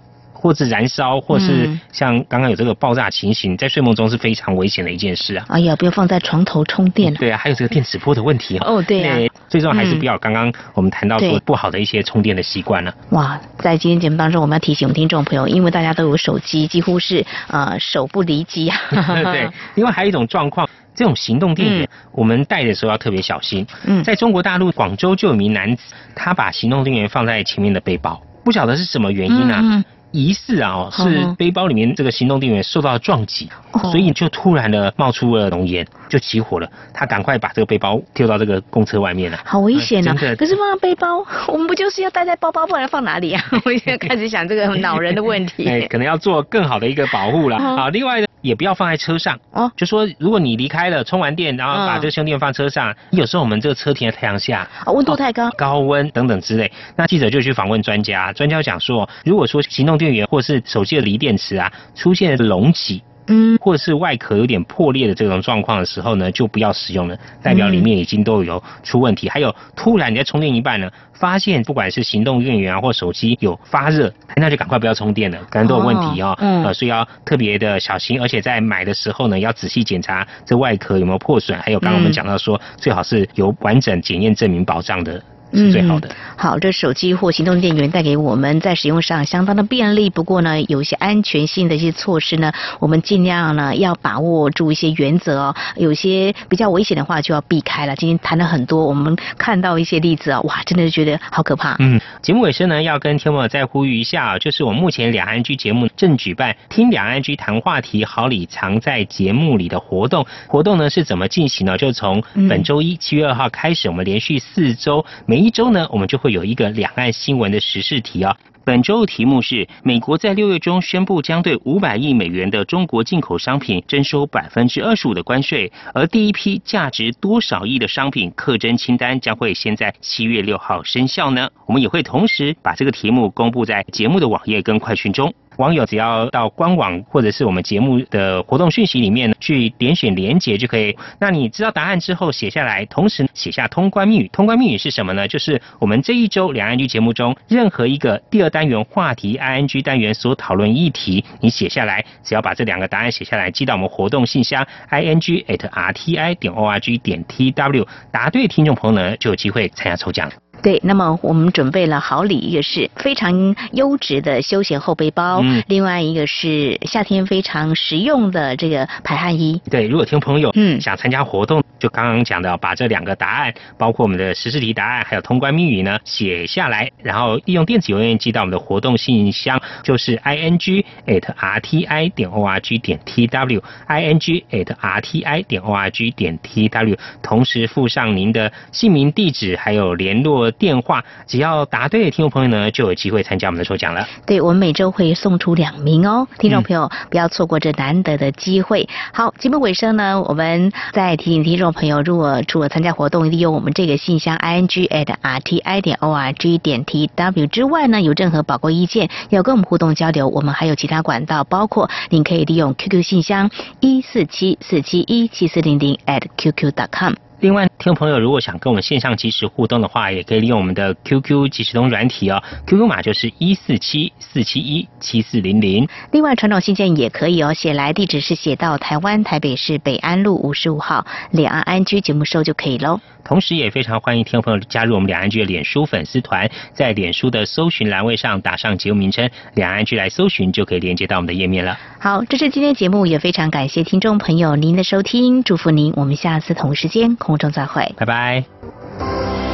[0.42, 5.46] 或是燃烧，或是像刚刚有这个爆炸情形，在睡梦中是非常危险的一件事啊！
[5.50, 7.14] 哎呀，不要放在床头充电。
[7.16, 8.66] 对啊，还有这个电磁波的问题啊。
[8.66, 9.30] 哦，对啊。
[9.50, 12.94] 最重要还是不要刚刚我们谈到说不好的一些充电的习惯了。
[13.10, 18.78] 哇，在今天节目当中，我们要提醒我们听众朋友，因为大家都有手机，几乎是呃手不离机啊。
[19.34, 23.68] 对，另外还有一种状况，这种行动电源，我们带的时候要特别小心。
[23.84, 29.84] 嗯，在中国大陆广州就有名男子，他把行动电源放在前面的背包，不晓得是什么原因啊。
[30.12, 33.50] 疑似啊，是背包里面这个行动电源受到了撞击，
[33.92, 36.70] 所以就突然的冒出了浓烟，就起火了。
[36.94, 39.40] 他赶快把这个背包丢到这个公车外面了。
[39.46, 40.16] 好危险啊！
[40.38, 43.44] 可是放背包，我们不就是要带在包包，不然放哪里啊？
[43.66, 45.68] 我现在开始想这个恼人的问题。
[45.68, 47.90] 哎，可能要做更好的一个保护了啊。
[47.94, 48.26] 另外呢。
[48.42, 63.04] 也不要放在车上哦，就说如果你离开了，充完电，然后把这个充电放车上，有时候我们这个车停在太阳下，温度太高，高温等等之类，那记者就去访问专家，专家讲说，如果说行动电源或是手机的锂电池啊出现隆起。
[63.32, 69.30] 嗯，或者是外壳有点破裂的这种状况的时候呢，就不要使用了，代表里面已经都有出问题。
[69.30, 76.36] 还有突然你在充电一半呢，发现不管是行动电源啊或手机有发热，那就赶快不要充电了，可能都有问题哦。
[76.42, 85.24] 嗯，所以要特别的小心，而且在买的时候呢，要仔细检查这外壳有没有破损，还有刚刚我们讲到说，最好是有完整检验证明保障的。
[85.54, 86.10] 是最好的。
[86.36, 90.10] 好，这手机或行动电源带给我们在使用上相当的便利。
[90.10, 95.56] 不过呢，有一些安全性的一些措施呢，我们尽量呢要把握住一些原则哦。
[95.76, 97.96] 有些比较危险的话就要避开了。
[97.96, 101.76] 今天谈了很多，我们看到一些例子啊，哇，真的是觉得好可怕。
[101.80, 110.26] 嗯，节目尾声呢，要跟天友再呼吁一下，就是我们目前两岸居节目正举办“听两岸居谈话题，好礼藏在节目里”的活动。
[110.48, 111.78] 活动呢是怎么进行呢？
[111.78, 118.36] 就从本周一七月二号开始，我们连续四周每一周呢，我们就会有一个两岸新闻的时事题啊。
[118.66, 131.50] 本周的题目是：美国在六月中宣布将对五百亿美元的中国进口商品征收百分之二十五的关税，而第一批价值多少亿的商品课征清单将会先在七月六号生效呢？
[131.66, 135.34] 我们也会同时把这个题目公布在节目的网页跟快讯中。
[135.60, 140.98] 网友只要到官网或者是我们节目的活动讯息里面去点选连结就可以。
[141.20, 144.30] 那你知道答案之后写下来，同时写下通关密语。
[144.32, 145.28] 通关密语是什么呢？
[145.28, 156.98] 就是我们这一周两岸居节目中任何一个第二单元话题 I N G 单元所讨论议题，你写下来，只要把这两个答案写下来，寄到我们活动信箱 I N G at R T I 点 O R G
[156.98, 160.32] 点 T W，答对听众朋友呢就有机会参加抽奖。
[160.62, 169.62] 对，那么我们准备了好礼，一个是非常优质的休闲后背包，嗯，另外一个是夏天非常实用的这个排汗衣。
[169.70, 184.02] 对，如果听朋友嗯想参加活动，就刚刚讲的，把这两个答案，包括我们的实时题答案，还有通关密语呢写下来，然后利用电子邮件寄到我们的活动信箱，就是 i n g at r t i 点 o r g 点 t w i
[184.04, 190.49] n g at r t i 点 o r g 点 t w，同时附上您的姓名、地址还有联络。
[190.52, 194.08] 电话，只要答对的听众朋友呢，就有机会参加我们的抽奖了。
[194.26, 198.88] 对，我们每周会送出两名哦，听众朋友不要错过这难得的机会。
[199.14, 212.74] 好，节目尾声呢，我们再提醒听众朋友，如果除了参加活动，利用我们这个信箱 i n g at r t i 点 o r g 点 t w 之外呢，有任何宝贵意见要跟我们互动交流，我们还有其他管道，包括您可以利用
[212.76, 217.29] QQ 信箱一四七四七一七四零零 at qq dot com。
[217.42, 225.88] 另外，听众朋友如果想跟我们线上即时互动的话，也可以利用我们的 QQ 即时通软体哦，QQ 码就是一四七四七一七四零零。
[226.12, 233.00] 另外，传统信件也可以哦，写来地址是写到台湾台北市北安路五十五号两岸安居节目收就可以喽。
[233.30, 241.78] 同时，也非常欢迎听众朋友加入我们两岸居的脸书粉丝团，在脸书的搜寻栏位上打上节目名称“两岸居”来搜寻，就可以连接到我们的页面了。
[242.00, 249.49] 好，这是今天节目，也非常感谢听众朋友您的收听，祝福您，我们下次同时间空中再会，拜拜。